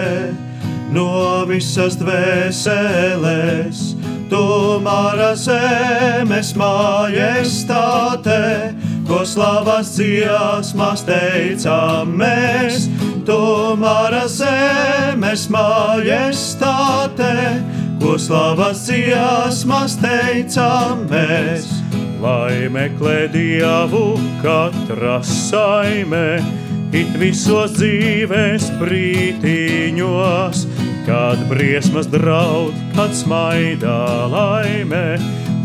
no 0.92 1.44
visas 1.48 1.96
dvēseles. 2.00 3.78
Tu 4.26 4.42
mara 4.82 5.34
zemes 5.38 6.50
majestāte, 6.58 8.40
ko 9.06 9.22
slavas 9.26 9.94
dziesmas 9.96 11.04
teicām 11.06 12.16
mēs. 12.20 12.86
Tu 13.26 13.38
mara 13.80 14.26
zemes 14.30 15.46
majestāte, 15.50 17.32
ko 18.02 18.16
slavas 18.18 18.86
dziesmas 18.86 19.96
teicām 20.02 21.06
mēs. 21.10 21.70
Lai 22.22 22.66
meklē 22.72 23.26
dievu 23.30 24.16
katra 24.42 25.20
saime, 25.26 26.38
it 26.96 27.10
visos 27.20 27.76
dzīves 27.76 28.70
brītiņos, 28.80 30.62
kad 31.06 31.42
briesmas 31.50 32.08
draud, 32.10 32.74
kad 32.96 33.12
smaidā 33.14 34.00
laime, 34.32 35.18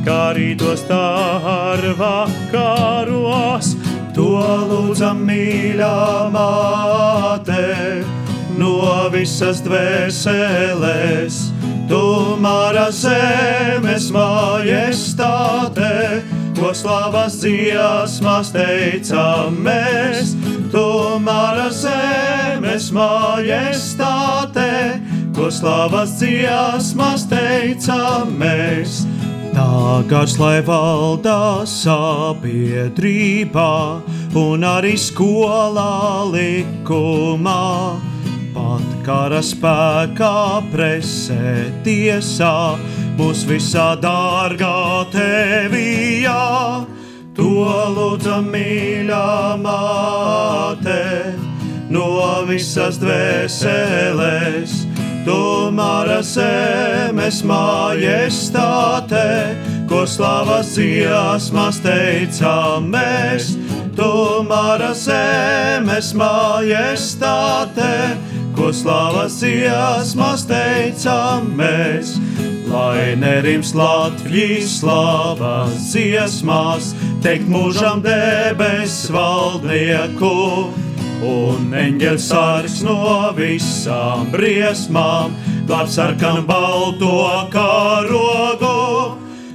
kā 0.05 0.33
rītos 0.37 0.85
tā 0.89 1.05
ar 1.51 1.83
vakaros. 1.99 3.75
To 4.15 4.31
lūdzam 4.67 5.21
mīļā 5.27 5.95
māte 6.33 7.67
no 8.59 9.09
visas 9.13 9.61
dvēseles. 9.65 11.39
Tu 11.91 12.01
mara 12.39 12.87
zemes 12.95 14.09
majestāte, 14.15 15.93
ko 16.59 16.71
slavas 16.75 17.39
dziesmas 17.41 18.51
teicām 18.55 19.57
mēs. 19.65 20.35
Tu 20.71 20.85
mara 21.23 21.67
zemes 21.75 22.91
majestāte, 22.95 24.69
ko 25.35 25.49
slavas 25.51 26.15
dziesmas 26.21 27.27
teicām 27.31 28.37
mēs. 28.39 29.01
Tā 29.61 30.01
gars, 30.09 30.39
lai 30.41 30.57
valdā 30.65 31.61
sabiedrībā 31.69 33.63
un 34.41 34.63
arī 34.65 34.97
skolā 34.97 36.25
likumā, 36.31 37.65
pat 38.55 38.87
kara 39.05 39.41
spēkā 39.45 40.65
presē 40.71 41.69
tiesā, 41.85 42.55
mūs 43.21 43.45
visā 43.45 43.93
dārgā 44.01 45.05
tevijā. 45.13 46.41
To 47.37 47.53
lūdzam 47.99 48.49
mīļā 48.55 49.61
māte 49.61 51.03
no 51.93 52.09
visas 52.49 52.97
dvēseles. 53.03 54.80
Tu 55.21 55.71
mara 55.71 56.23
zemes 56.25 57.43
majestāte, 57.45 59.25
ko 59.85 60.01
slavas 60.09 60.71
dziesmas 60.73 61.77
teicām 61.83 62.87
mēs. 62.89 63.51
Tu 63.93 64.09
mara 64.49 64.95
zemes 64.97 66.09
majestāte, 66.17 68.17
ko 68.57 68.71
slavas 68.73 69.37
dziesmas 69.43 70.47
teicām 70.49 71.53
mēs. 71.59 72.17
Lai 72.71 73.13
nerims 73.19 73.75
Latvijas 73.77 74.79
slavas 74.79 75.91
dziesmās, 75.91 76.95
teikt 77.21 77.51
mūžam 77.51 78.01
debes 78.01 79.03
valdnieku, 79.13 80.71
un 81.21 81.73
eņģeļs 81.77 82.27
sargs 82.31 82.79
no 82.85 82.97
visām 83.37 84.31
briesmām, 84.33 85.35
glāb 85.69 85.89
sarkanu 85.91 86.45
balto 86.47 87.13
karogu. 87.53 88.77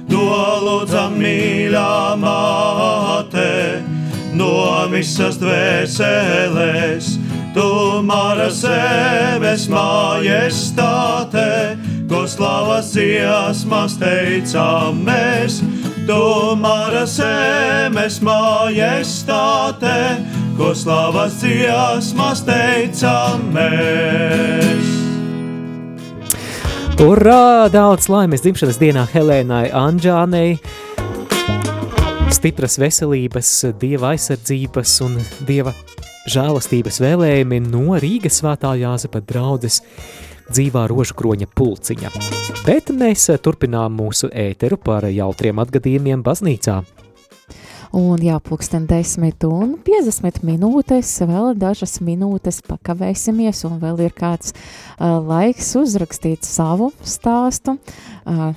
To 0.07 0.27
lūdzam 0.63 1.17
mīļā 1.19 2.15
māte 2.21 3.49
no 4.37 4.53
visas 4.91 5.39
dvēseles. 5.41 7.17
Tu 7.57 7.67
Tomāra 7.97 8.51
zemes 8.53 9.63
majestāte, 9.71 11.73
ko 12.05 12.19
slavas 12.29 12.91
dziesmas 12.93 13.95
teicām 13.97 14.99
mēs. 15.07 15.55
Tomāra 16.05 17.07
zemes 17.09 18.19
majestāte, 18.21 19.95
ko 20.57 20.71
slavas 20.73 21.37
dziesmas 21.41 22.41
teicām 22.47 23.43
mēs. 23.53 24.93
Urā! 27.03 27.69
Daudz 27.69 28.07
laimes 28.09 28.41
dzimšanas 28.41 28.79
dienā 28.81 29.03
Helēnai 29.11 29.67
Anģānei, 29.75 30.55
stipras 32.33 32.79
veselības, 32.81 33.51
dieva 33.77 34.15
aizsardzības 34.15 34.95
un 35.05 35.19
dieva 35.45 35.75
žēlastības 36.27 36.97
vēlējumi 37.05 37.61
no 37.69 37.99
Rīgas 38.01 38.41
svētā 38.41 38.73
Jāzepa 38.81 39.21
draudzes 39.21 39.83
dzīvā 40.49 40.87
rožu 40.89 41.13
kroņa 41.19 41.51
pulciņa. 41.53 42.13
Bet 42.65 42.89
mēs 42.97 43.29
turpinām 43.45 43.93
mūsu 44.01 44.33
ēteru 44.33 44.81
par 44.81 45.05
jautriem 45.11 45.61
atgadījumiem 45.61 46.25
baznīcā. 46.25 46.81
Un 47.95 48.19
jā, 48.23 48.35
pulksten 48.43 48.87
10 48.89 49.45
un 49.47 49.75
50 49.85 50.41
minūtes, 50.43 51.11
vēl 51.23 51.53
dažas 51.59 51.99
minūtes 52.03 52.59
pakavēsimies, 52.67 53.63
un 53.69 53.77
vēl 53.79 54.07
ir 54.07 54.15
kāds 54.17 54.51
uh, 54.53 55.17
laiks 55.23 55.71
uzrakstīt 55.79 56.43
savu 56.47 56.91
stāstu. 57.05 57.77
Uh, 58.27 58.51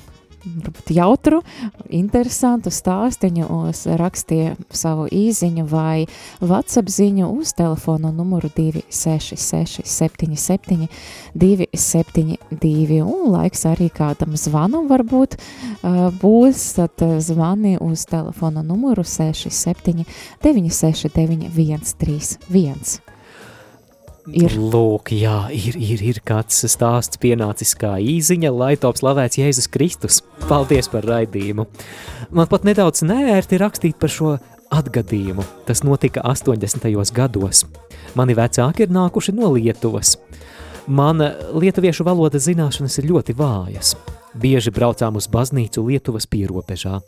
jautru, 0.91 1.41
interesantu 1.89 2.71
stāstiņu, 2.73 3.47
uz 3.69 3.85
rakstīja 4.01 4.57
savu 4.71 5.07
īziņu 5.13 5.67
vai 5.71 6.07
WhatsApp 6.41 6.91
ziņu 6.91 7.31
uz 7.39 7.53
telefonu 7.59 8.13
numuru 8.15 8.51
266 8.57 9.85
77 9.85 10.89
272 11.35 13.03
un 13.05 13.31
laiks 13.35 13.67
arī 13.71 13.91
kādam 13.95 14.37
zvanam 14.41 14.89
varbūt 14.91 15.37
būs, 16.23 16.65
tad 16.79 17.07
zvani 17.21 17.77
uz 17.81 18.07
telefonu 18.11 18.65
numuru 18.67 19.05
67 19.05 20.05
969 20.43 21.51
131 21.95 23.10
ir. 24.29 24.55
Lūk, 24.55 25.13
jā, 25.17 25.49
ir, 25.55 25.77
ir, 25.81 26.03
ir 26.13 26.21
kāds 26.27 26.63
stāsts 26.71 27.21
pienācis 27.21 27.75
kā 27.79 27.97
īziņa, 28.03 28.53
lai 28.53 28.75
top 28.81 28.99
slavēts 29.01 29.41
Jēzus 29.41 29.71
Kristus. 29.73 30.21
Paldies 30.49 30.91
par 30.93 31.07
raidījumu. 31.09 31.67
Man 32.35 32.49
pat 32.51 32.67
nedaudz 32.69 33.05
nērti 33.07 33.61
rakstīt 33.61 33.99
par 34.01 34.13
šo 34.13 34.37
atgadījumu. 34.71 35.45
Tas 35.67 35.85
notika 35.87 36.25
80. 36.27 36.87
gados. 37.15 37.65
Mani 38.19 38.37
vecāki 38.39 38.87
ir 38.87 38.95
nākuši 38.95 39.35
no 39.37 39.53
Lietuvas. 39.55 40.17
Mana 40.91 41.35
lietuviešu 41.55 42.07
valodas 42.07 42.49
zināšanas 42.49 42.99
ir 42.99 43.11
ļoti 43.13 43.37
vājas. 43.39 43.95
Bieži 44.35 44.73
braucām 44.75 45.19
uz 45.19 45.29
baznīcu 45.31 45.85
Lietuvas 45.87 46.27
pierobežā. 46.31 46.99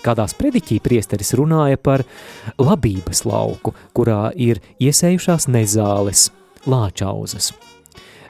Kādās 0.00 0.32
prediķī 0.38 0.80
priesteris 0.80 1.34
runāja 1.36 1.76
par 1.76 2.06
labības 2.58 3.26
lauku, 3.28 3.74
kurā 3.94 4.30
ir 4.34 4.62
iesējušās 4.80 5.50
nezāles– 5.52 6.30
lāčauzas. 6.68 7.52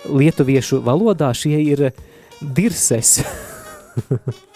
Lietuviešu 0.09 0.81
valodā 0.85 1.33
šie 1.37 1.59
ir 1.64 1.91
dirses. 2.41 3.20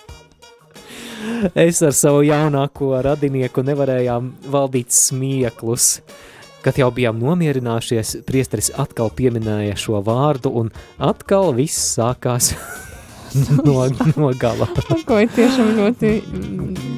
es 1.67 1.83
ar 1.85 1.93
savu 1.97 2.23
jaunāko 2.25 2.95
radinieku 3.05 3.65
nevarējām 3.67 4.31
valdīt 4.51 4.95
smieklus. 4.95 5.99
Kad 6.65 6.79
jau 6.81 6.89
bijām 6.97 7.19
nomierinājušies, 7.21 8.23
priesteris 8.25 8.71
atkal 8.81 9.11
pieminēja 9.13 9.77
šo 9.77 10.01
vārdu, 10.05 10.49
un 10.63 10.71
atkal 10.97 11.53
viss 11.59 11.93
sākās 11.99 12.55
no, 13.67 13.85
no 14.17 14.31
gala. 14.41 14.71
Ko 15.05 15.21
ir 15.21 15.29
tiešām 15.35 15.75
ļoti... 15.81 16.15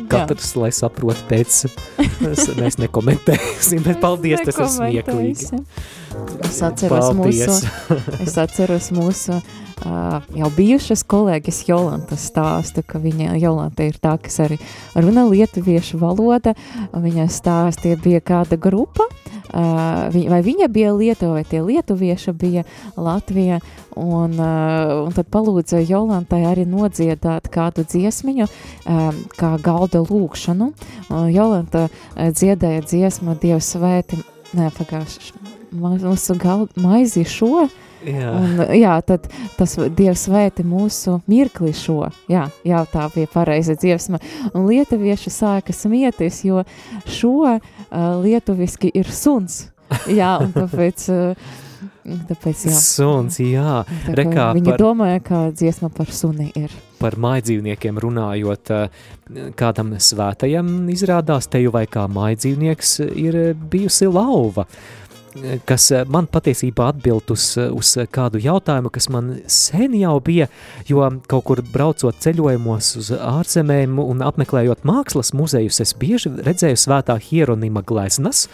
Katrs, 0.07 0.53
jā. 0.55 0.61
lai 0.63 0.69
saprot 0.71 1.19
pēc, 1.27 1.65
mēs 2.61 2.77
nekomentēsim, 2.79 3.83
bet 3.83 3.99
paldies, 3.99 4.45
tas 4.47 4.61
ir 4.61 4.69
smieklīgi. 4.71 5.65
Es 6.47 6.63
atceros 6.63 7.11
Paldies. 7.11 7.47
mūsu, 7.49 7.97
es 8.23 8.37
atceros 8.39 8.91
mūsu 8.95 9.35
uh, 9.37 10.19
jau 10.41 10.51
bijušas 10.57 11.03
kolēģis 11.09 11.63
Jolantas 11.69 12.27
stāstu, 12.31 12.85
ka 12.87 13.01
viņa, 13.03 13.35
Jolanta 13.43 13.87
ir 13.87 13.99
tā, 14.03 14.15
kas 14.23 14.39
arī 14.45 14.59
runa 14.95 15.27
lietuviešu 15.29 16.01
valoda, 16.01 16.55
viņa 16.95 17.27
stāstīja 17.33 17.99
bija 18.03 18.23
kāda 18.25 18.59
grupa, 18.61 19.09
uh, 19.09 20.07
viņa, 20.15 20.31
vai 20.33 20.41
viņa 20.47 20.69
bija 20.73 20.95
Lietuva, 20.97 21.41
vai 21.41 21.45
tie 21.49 21.63
lietuvieši 21.65 22.37
bija 22.37 22.65
Latvija, 22.97 23.61
un, 23.97 24.39
uh, 24.39 24.95
un 25.07 25.17
tad 25.17 25.29
palūdza 25.33 25.83
Jolantai 25.85 26.45
arī 26.49 26.69
nodziedāt 26.71 27.51
kādu 27.53 27.85
dziesmiņu, 27.89 28.47
uh, 28.47 29.11
kā 29.37 29.57
galda 29.65 30.05
lūkšanu. 30.07 30.71
Uh, 31.11 31.27
Jolanta 31.35 31.89
dziedāja 32.17 32.87
dziesmu 32.87 33.37
Dievs 33.43 33.75
svēti, 33.77 34.23
ne, 34.57 34.71
pagājuši, 34.79 35.46
mūsu 35.73 36.37
galda 36.41 36.83
maizi 36.83 37.25
šo, 37.29 37.67
Jā. 38.07 38.31
Un, 38.39 38.61
jā, 38.77 38.95
tad 39.07 39.27
tas 39.57 39.75
Dievs 39.97 40.27
svēti 40.29 40.65
mūsu 40.67 41.21
mirkli 41.31 41.73
šo. 41.77 42.07
Jā, 42.31 42.47
jā 42.67 42.83
tā 42.93 43.09
bija 43.15 43.31
pareiza 43.33 43.77
dziesma. 43.79 44.21
Un 44.53 44.67
lietuvieši 44.69 45.33
sāka 45.33 45.75
smieties, 45.75 46.43
jo 46.47 46.63
šo 47.09 47.37
uh, 47.49 47.61
lietuviski 48.23 48.93
ir 48.95 49.11
suns. 49.13 49.67
Jā, 50.11 50.37
un 50.43 50.53
tāpēc... 50.57 51.09
Uh, 51.13 51.55
Tāpēc, 52.07 52.61
jā. 52.69 52.73
Suns, 52.79 53.41
jā. 53.43 53.81
Tā, 54.05 54.13
Rekā 54.15 54.45
viņi 54.55 54.69
par, 54.71 54.79
domāja, 54.79 55.23
ka 55.27 55.39
dziesma 55.51 55.89
par 55.91 56.13
suni 56.15 56.53
ir. 56.55 56.71
Par 57.01 57.17
maidzīvniekiem 57.19 57.99
runājot, 57.99 58.71
kādam 59.59 59.91
svētajam 59.99 60.69
izrādās 60.95 61.51
teju 61.51 61.75
vai 61.75 61.83
kā 61.91 62.05
maidzīvnieks 62.07 62.93
ir 63.11 63.41
bijusi 63.59 64.07
lauva. 64.07 64.69
Uh, 64.69 65.06
kas 65.69 65.91
eh, 65.95 66.05
man 66.09 66.29
patiesībā 66.31 66.91
atbild 66.93 67.31
uz, 67.35 67.49
uz 67.57 67.93
kādu 68.15 68.41
jautājumu, 68.43 68.91
kas 68.95 69.09
man 69.13 69.37
sen 69.51 69.95
jau 69.99 70.17
bija, 70.25 70.49
jo 70.89 71.05
kaut 71.31 71.47
kur 71.49 71.63
braucot 71.73 72.19
ceļojumos 72.23 72.91
uz 73.01 73.13
ārzemēm 73.17 74.01
un 74.03 74.25
apmeklējot 74.27 74.85
mākslas 74.89 75.33
muzejus, 75.37 75.81
es 75.85 75.95
bieži 75.99 76.33
redzēju 76.47 76.81
svētā 76.81 77.19
hieronima 77.23 77.85
gleznas, 77.87 78.47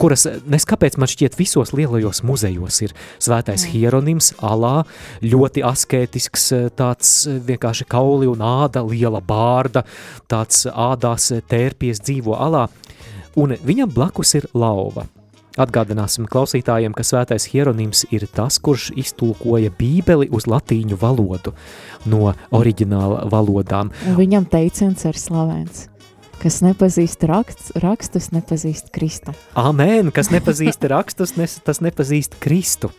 kuras 0.00 0.26
neskapēc 0.50 0.96
man 0.98 1.10
šķiet 1.10 1.36
visos 1.38 1.72
lielajos 1.76 2.22
muzejos 2.26 2.80
ir 2.82 2.94
svētais 3.22 3.62
mm. 3.62 3.72
hieronims, 3.72 4.32
alā, 4.42 4.82
ļoti 5.22 5.64
askētisks, 5.66 6.48
tāds 6.78 7.14
vienkārši 7.46 7.86
kauli 7.90 8.30
un 8.30 8.42
āda, 8.42 8.82
liela 8.86 9.22
bārda, 9.22 9.84
tāds 10.30 10.66
ādās 10.66 11.30
tērpies 11.48 12.02
dzīvo 12.02 12.36
alā, 12.36 12.66
un 13.38 13.56
viņam 13.62 13.94
blakus 13.94 14.34
ir 14.40 14.50
lauva. 14.52 15.06
Atgādināsim 15.60 16.24
klausītājiem, 16.32 16.94
ka 16.96 17.04
svētais 17.04 17.44
hieronims 17.52 18.06
ir 18.14 18.24
tas, 18.32 18.56
kurš 18.62 18.88
iztulkoja 18.96 19.72
bībeli 19.76 20.30
uz 20.32 20.48
latīņu 20.48 20.96
valodu 21.02 21.52
no 22.08 22.32
oriģināla 22.56 23.26
valodām. 23.32 23.92
Viņam 24.16 24.48
teiciens 24.48 25.04
ir 25.08 25.20
slavens 25.20 25.91
kas 26.42 26.58
nepazīst 26.64 27.22
raksts, 27.30 27.70
rakstus, 27.82 28.30
nepazīst 28.34 28.90
Kristu. 28.94 29.34
Amen, 29.58 30.10
kas 30.14 30.32
nepazīst 30.32 30.82
rakstus, 30.90 31.36
nes, 31.38 31.54
tas 31.62 31.78
nepazīst 31.84 32.34
Kristu. 32.42 32.90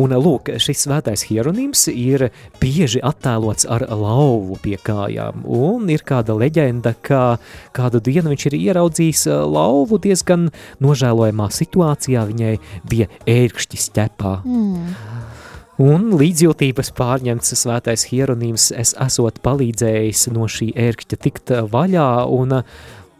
Un 0.00 0.14
lūk, 0.16 0.48
šis 0.62 0.86
svētais 0.86 1.26
hieronīms 1.28 1.86
ir 1.92 2.28
bieži 2.62 3.02
attēlots 3.04 3.68
ar 3.68 3.84
lauvu 3.90 4.56
pie 4.64 4.78
kājām, 4.80 5.44
un 5.44 5.90
ir 5.92 6.04
kāda 6.08 6.38
leģenda, 6.40 6.94
ka 7.04 7.36
kādu 7.76 8.00
dienu 8.00 8.32
viņš 8.32 8.48
ir 8.48 8.58
ieraudzījis 8.62 9.26
lauvu 9.44 10.00
diezgan 10.00 10.48
nožēlojamā 10.80 11.50
situācijā, 11.52 12.24
viņai 12.32 12.54
bija 12.88 13.10
ērkšķis 13.28 13.90
ķepā. 13.96 14.38
Mm. 14.46 15.35
Un 15.76 16.14
līdzjūtības 16.16 16.88
pārņemts 16.96 17.52
svētais 17.60 18.06
hieronīms, 18.08 18.70
es 18.72 18.94
esot 18.96 19.42
palīdzējis 19.44 20.22
no 20.32 20.46
šī 20.48 20.70
ērkšķa 20.72 21.18
tikt 21.20 21.52
vaļā, 21.68 22.06
un 22.32 22.62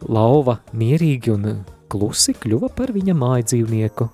lauva 0.08 0.54
mierīgi 0.72 1.34
un 1.34 1.50
klusi 1.92 2.32
kļuva 2.32 2.70
par 2.72 2.94
viņa 2.96 3.16
māju 3.18 3.50
dzīvnieku. 3.52 4.08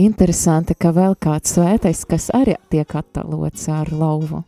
Interesanti, 0.00 0.72
ka 0.72 0.94
vēl 0.96 1.18
kāds 1.20 1.52
svētais, 1.58 2.06
kas 2.08 2.30
arī 2.32 2.56
tiek 2.72 2.96
attēlots 2.96 3.68
ar 3.68 3.92
lauvu. 3.92 4.40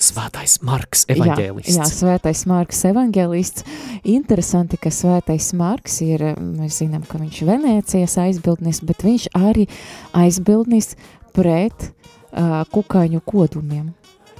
Svētais 0.00 0.56
Marks 0.64 1.04
evaņģēlists. 1.12 1.76
Jā, 1.76 1.84
jā, 1.84 1.88
svētais 1.92 2.42
Marks 2.48 2.78
evaņģēlists. 2.88 3.64
Interesanti, 4.08 4.78
ka 4.80 4.90
svētais 4.96 5.50
Marks 5.54 5.98
ir, 6.06 6.24
mēs 6.40 6.80
zinām, 6.80 7.04
ka 7.06 7.20
viņš 7.20 7.42
Venēcijas 7.46 8.16
aizbildnis, 8.24 8.80
bet 8.88 9.04
viņš 9.04 9.28
arī 9.36 9.68
aizbildnis 10.16 10.94
pret 11.34 11.90
uh, 11.90 12.60
kukaiņu 12.72 13.22
kodumiem. 13.26 13.88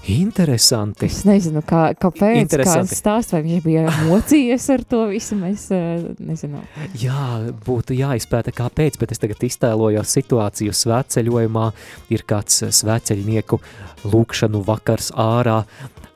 Interesanti. 0.09 1.05
Es 1.11 1.21
nezinu, 1.29 1.61
kā, 1.67 1.91
kāpēc, 2.01 2.55
kāds 2.65 2.95
stāsts, 2.97 3.35
vai 3.35 3.43
viņš 3.45 3.65
bija 3.65 3.83
mocījies 4.07 4.69
ar 4.73 4.85
to 4.89 5.03
visu, 5.11 5.37
mēs 5.37 5.67
nezinām. 6.17 6.65
Jā, 6.99 7.27
būtu 7.67 7.99
jāizpēta, 7.99 8.55
kāpēc, 8.57 8.97
bet 9.01 9.13
es 9.13 9.21
tagad 9.21 9.45
iztēlojos 9.45 10.15
situāciju 10.17 10.73
svētceļojumā. 10.77 11.67
Ir 12.17 12.25
kāds 12.29 12.63
svētceļnieku 12.81 13.61
lūkšanu 14.09 14.65
vakars 14.65 15.13
ārā, 15.21 15.61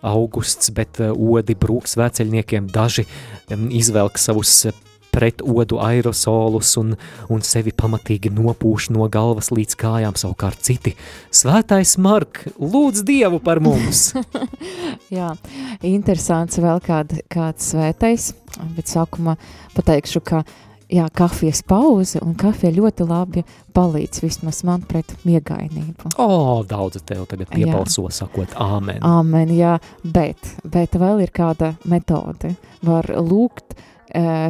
augusts, 0.05 0.73
bet 0.73 1.03
odi 1.05 1.57
brūk 1.57 1.89
svētceļniekiem. 1.93 2.73
Daži 2.73 3.05
izvelk 3.53 4.17
savus 4.21 4.63
pret 5.15 5.43
odu 5.43 5.79
aerosolus 5.83 6.75
un, 6.81 6.95
un 7.31 7.45
sevi 7.47 7.73
pamatīgi 7.77 8.33
nopūš 8.35 8.91
no 8.95 9.07
galvas 9.13 9.53
līdz 9.55 9.79
kājām. 9.79 10.19
Savukārt 10.19 10.65
citi 10.67 10.95
svētais 11.35 11.97
Mark, 12.03 12.43
lūdz 12.59 13.05
Dievu 13.07 13.41
par 13.45 13.63
mums! 13.65 14.11
Jā, 15.15 15.33
interesants 15.87 16.59
vēl 16.63 16.83
kād, 16.85 17.19
kāds 17.31 17.73
svētais, 17.75 18.33
bet 18.75 18.91
sākumā 18.91 19.37
pateikšu, 19.77 20.23
ka 20.25 20.43
jā, 20.91 21.07
kafijas 21.15 21.63
pauze 21.67 22.21
un 22.25 22.35
kafija 22.39 22.75
ļoti 22.75 23.07
labi 23.07 23.45
palīdz 23.75 24.23
vismaz 24.25 24.63
man 24.67 24.83
pret 24.89 25.15
miegainību. 25.27 26.15
O, 26.19 26.29
daudz 26.69 27.03
tev 27.07 27.25
tagad 27.31 27.51
piebalso, 27.55 28.09
sakot, 28.15 28.55
āmen. 28.61 29.01
Āmen, 29.07 29.55
jā, 29.55 29.79
bet, 30.03 30.55
bet 30.67 30.99
vēl 30.99 31.25
ir 31.27 31.35
kāda 31.35 31.75
metode. 31.91 32.55
Var 32.85 33.15
lūgt 33.17 33.75
uh, 33.75 33.91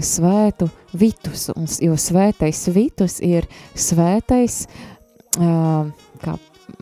svētu 0.05 0.69
vitus, 0.93 1.49
un, 1.57 1.69
jo 1.81 1.97
svētais 2.01 2.67
vitus 2.75 3.19
ir 3.25 3.47
svētais, 3.75 4.65
uh, 5.39 5.89
kā 6.23 6.37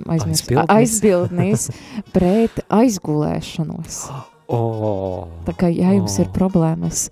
aizmirst, 0.07 0.51
Aizbildnis. 0.51 0.71
aizbildnis 0.77 1.69
pret 2.15 2.63
aizgulēšanos. 2.73 4.03
O, 4.53 4.61
Tā 5.47 5.55
kā, 5.57 5.71
ja 5.73 5.95
jums 5.97 6.19
ir 6.21 6.29
O. 6.29 6.35
problēmas 6.35 7.07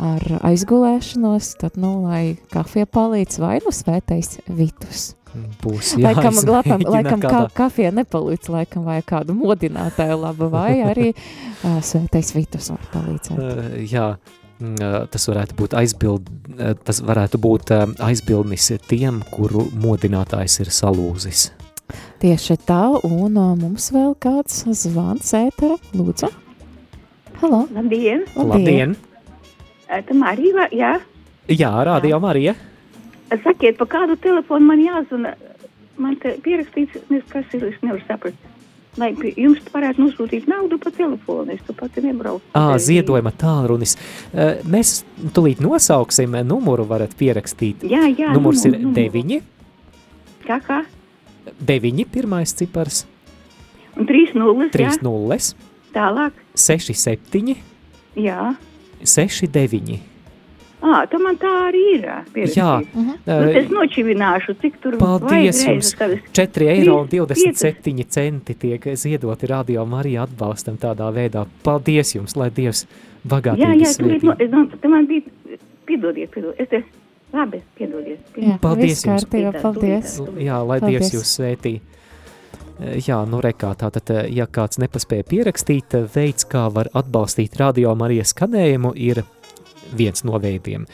ar 0.00 0.22
aizgulēšanos, 0.44 1.54
tad, 1.60 1.76
nu, 1.80 2.06
lai 2.06 2.36
kafija 2.52 2.88
palīdz 2.88 3.38
vai 3.42 3.58
nu 3.64 3.72
svētais 3.72 4.38
vitus. 4.48 5.14
būs 5.60 5.96
Laikam, 6.00 6.36
lapam, 6.48 6.80
laikam 6.86 7.20
kā, 7.20 7.42
kafija 7.56 7.90
nepalīdz, 7.92 8.48
laikam 8.52 8.86
vajag 8.88 9.04
kādu 9.10 9.36
modinātāju 9.36 10.16
laba, 10.22 10.48
vai 10.52 10.70
arī 10.84 11.10
uh, 11.12 11.78
svētais 11.84 12.32
vitus 12.36 12.70
var 12.72 12.88
palīdzēt. 12.94 13.36
Uh, 13.36 13.76
jā, 13.84 14.08
tas 15.12 15.28
varētu 15.28 15.56
būt 15.58 15.76
aizbild, 15.76 16.30
uh, 16.56 16.72
tas 16.86 17.02
varētu 17.04 17.40
būt 17.42 17.72
uh, 17.74 17.84
aizbildnis 18.06 18.70
tiem, 18.88 19.22
kuru 19.32 19.66
modinātājs 19.76 20.60
ir 20.64 20.72
salūzis. 20.72 21.50
Tieši 22.22 22.56
tā, 22.66 22.82
un 23.06 23.36
mums 23.60 23.90
vēl 23.94 24.16
kāds 24.18 24.64
zvans 24.74 25.28
ētera, 25.36 25.76
lūdzu. 25.94 26.32
Halo, 27.42 27.66
Labdien! 27.76 28.24
Labdien! 28.34 28.96
Tā 29.86 30.16
Marija, 30.16 30.66
jā. 30.74 30.96
Jā, 31.52 31.70
rādījām 31.86 32.24
arī, 32.26 32.48
ja? 32.48 32.56
Sakiet, 33.44 33.76
pa 33.78 33.86
kādu 33.90 34.16
telefonu 34.18 34.72
man 34.72 34.82
jāzvana? 34.82 35.36
Man 36.00 36.16
te 36.20 36.34
pierakstīts, 36.42 36.98
nes 37.12 37.22
kas 37.30 37.46
ir, 37.56 37.68
es 37.70 37.78
nevaru 37.84 38.02
saprast. 38.08 38.55
Lai 38.96 39.10
jums 39.36 39.60
varētu 39.74 40.00
nosūtīt 40.06 40.46
naudu 40.48 40.78
pa 40.80 40.90
telefonu, 40.94 41.52
es 41.52 41.60
tu 41.66 41.74
pati 41.76 42.00
nebraucu. 42.00 42.40
Ā, 42.56 42.78
ziedojuma 42.80 43.32
tālrunis. 43.36 43.92
Mēs 44.64 45.02
tulīt 45.36 45.60
nosauksim, 45.60 46.32
numuru 46.48 46.86
varat 46.88 47.12
pierakstīt. 47.18 47.84
Jā, 47.84 48.06
jā. 48.16 48.30
Numurs 48.32 48.64
ir 48.64 48.78
numuru, 48.78 48.94
numuru. 48.96 49.12
9, 49.36 49.42
Kā, 50.46 50.60
kā? 50.62 50.80
9, 51.66 52.04
pirmais 52.14 52.52
cipars, 52.56 53.04
Un 53.96 54.04
trīs 54.08 54.32
nulles, 54.36 54.70
3 54.74 54.84
jā. 54.86 54.96
nulles, 55.02 55.54
Tālāk, 55.96 56.32
6, 56.54 56.92
7, 56.96 57.54
jā. 58.20 58.54
6, 59.02 59.46
9. 59.52 60.00
Ā, 60.82 61.06
tā 61.08 61.18
man 61.18 61.36
tā 61.40 61.48
arī 61.70 61.82
ir. 61.96 62.02
ā, 62.04 62.16
pierakstīts. 62.34 62.56
Jā, 62.56 62.82
Nu, 62.94 63.14
uh, 63.26 63.46
es 63.56 63.70
nočivināšu, 63.72 64.54
cik 64.60 64.74
tur 64.82 64.98
Paldies 65.00 65.62
jums! 65.64 65.66
reizes, 65.66 65.94
kad 65.98 66.10
es- 66.10 66.20
4 66.36 66.68
eiro 66.68 66.98
un 67.00 67.08
Trīs, 67.08 67.24
27 67.26 68.04
centi 68.08 68.54
tiek 68.54 68.84
ziedoti 68.94 69.46
radio 69.48 69.86
Marija 69.86 70.26
atbalstam 70.26 70.76
tādā 70.78 71.08
veidā. 71.16 71.46
Paldies 71.64 72.12
jums, 72.14 72.36
lai 72.36 72.50
Dievs 72.50 72.84
Jā, 72.86 73.28
bagātīgi 73.28 73.80
jā, 73.82 73.96
tur 73.96 74.10
ir, 74.12 74.22
no, 74.22 74.32
svētī. 74.32 74.44
es, 74.44 74.50
domāju, 74.50 74.80
te 74.80 74.88
man 74.88 75.06
bija, 75.06 75.22
piedodiet, 75.86 76.30
piedodiet, 76.30 76.60
es 76.60 76.68
te, 76.68 76.82
labi, 77.32 77.62
piedodiet. 77.78 78.18
jā, 78.36 78.58
Paldies 78.60 79.02
jums. 79.04 79.24
kārtībā, 79.24 79.62
paldies. 79.62 80.20
Jā, 80.38 80.60
lai 80.66 80.80
Paldies. 80.80 81.00
Dievs 81.10 81.14
jūs 81.14 81.36
svētī. 81.40 81.80
Eh, 82.78 83.00
Jā, 83.08 83.24
nu 83.26 83.40
rekā, 83.40 83.74
tātad, 83.74 84.10
eh, 84.10 84.28
ja 84.30 84.44
kāds 84.46 84.76
nepaspēja 84.78 85.24
pierakstīt, 85.24 85.94
eh, 85.94 86.04
veids, 86.14 86.44
kā 86.44 86.70
var 86.70 86.84
atbalstīt 86.94 87.56
radio 87.58 87.94
Marijas 87.96 88.34
skanējumu, 88.34 88.92
ir 88.94 89.22
viens 89.96 90.24
no 90.24 90.40
veidiem. 90.42 90.86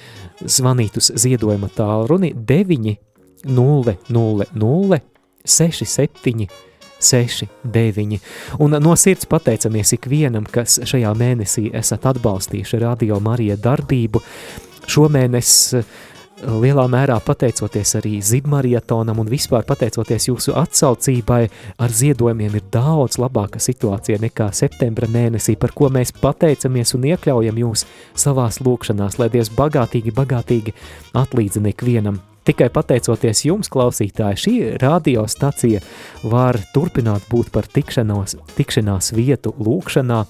Zvanīt 0.42 0.98
uz 1.00 1.12
ziedojuma 1.14 1.70
tālruni 1.76 2.32
9 2.34 2.96
0 3.44 3.96
0 4.08 4.46
0 4.54 5.00
6 5.44 5.86
7 5.86 6.46
6, 7.02 7.48
9. 7.62 8.20
Un 8.58 8.76
no 8.80 8.94
sirds 8.96 9.26
pateicamies 9.26 9.92
ikvienam, 9.96 10.46
kas 10.46 10.78
šajā 10.86 11.10
mēnesī 11.18 11.66
esat 11.74 12.06
atbalstījuši 12.12 12.78
Radio 12.82 13.18
Marija 13.20 13.56
darbību. 13.58 14.22
Šomēnes 14.92 15.50
eh, 15.78 15.90
lielā 16.40 16.84
mērā 16.90 17.18
pateicoties 17.22 17.94
arī 17.98 18.16
Zibmarietonam 18.24 19.20
un 19.22 19.30
vispār 19.30 19.64
pateicoties 19.68 20.28
jūsu 20.30 20.54
atsaucībai, 20.58 21.42
ar 21.82 21.94
ziedojumiem 21.94 22.56
ir 22.58 22.66
daudz 22.72 23.18
labāka 23.22 23.60
situācija 23.62 24.18
nekā 24.22 24.48
septembra 24.56 25.08
mēnesī, 25.12 25.56
par 25.60 25.74
ko 25.76 25.90
mēs 25.92 26.14
pateicamies 26.18 26.94
un 26.96 27.06
iekļaujam 27.12 27.62
jūs 27.62 27.86
savās 28.18 28.60
lūkšanās, 28.64 29.18
lai 29.20 29.30
Dievs 29.32 29.52
bagātīgi, 29.56 30.14
bagātīgi 30.16 30.74
atlīdzina 31.18 31.72
ikvienam. 31.72 32.20
Tikai 32.42 32.72
pateicoties 32.74 33.44
jums, 33.46 33.68
klausītāji, 33.70 34.40
šī 34.42 34.54
radiostacija 34.82 35.78
var 36.26 36.58
turpināt 36.74 37.28
būt 37.30 37.52
par 37.54 37.68
tikšanos, 37.70 38.34
tikšanās 38.56 39.12
vietu 39.14 39.54
lūkšanā, 39.62 40.24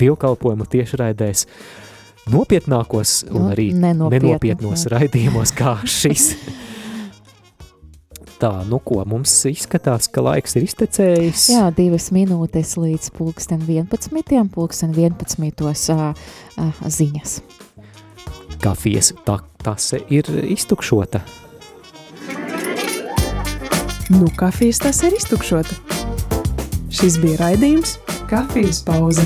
dievkalpojumu 0.00 0.66
tiešraidēs, 0.72 1.46
nopietnākos 2.32 3.22
un 3.30 3.48
Nu, 3.48 3.48
arī 3.52 3.70
nenopietnu, 3.72 4.28
nenopietnos 4.30 4.86
jā. 4.86 4.94
raidījumos 4.96 5.52
kā 5.56 5.76
šis. 5.98 6.34
Tā, 8.40 8.50
nu 8.68 8.80
ko, 8.82 8.98
mums 9.08 9.32
izskatās, 9.48 10.08
ka 10.12 10.24
laiks 10.24 10.56
ir 10.58 10.66
iztecējis. 10.66 11.46
Jā, 11.54 11.68
divas 11.72 12.10
minūtes 12.12 12.74
līdz 12.76 13.12
pulksten 13.16 13.62
11. 13.64 14.42
pulksten 14.52 14.92
11. 14.92 15.62
Uh, 15.94 16.10
uh, 16.58 16.82
ziņas. 16.84 17.38
Kafijas 18.64 19.12
ta 19.24 19.38
tase 19.64 20.02
ir 20.12 20.28
iztukšota. 20.50 21.22
Nu, 24.12 24.28
kafijas 24.36 24.82
tas 24.84 25.00
ir 25.06 25.16
iztukšota. 25.16 25.78
Šis 26.92 27.16
bija 27.22 27.40
raidījums 27.46 27.96
Kafijas 28.28 28.82
pauze. 28.84 29.24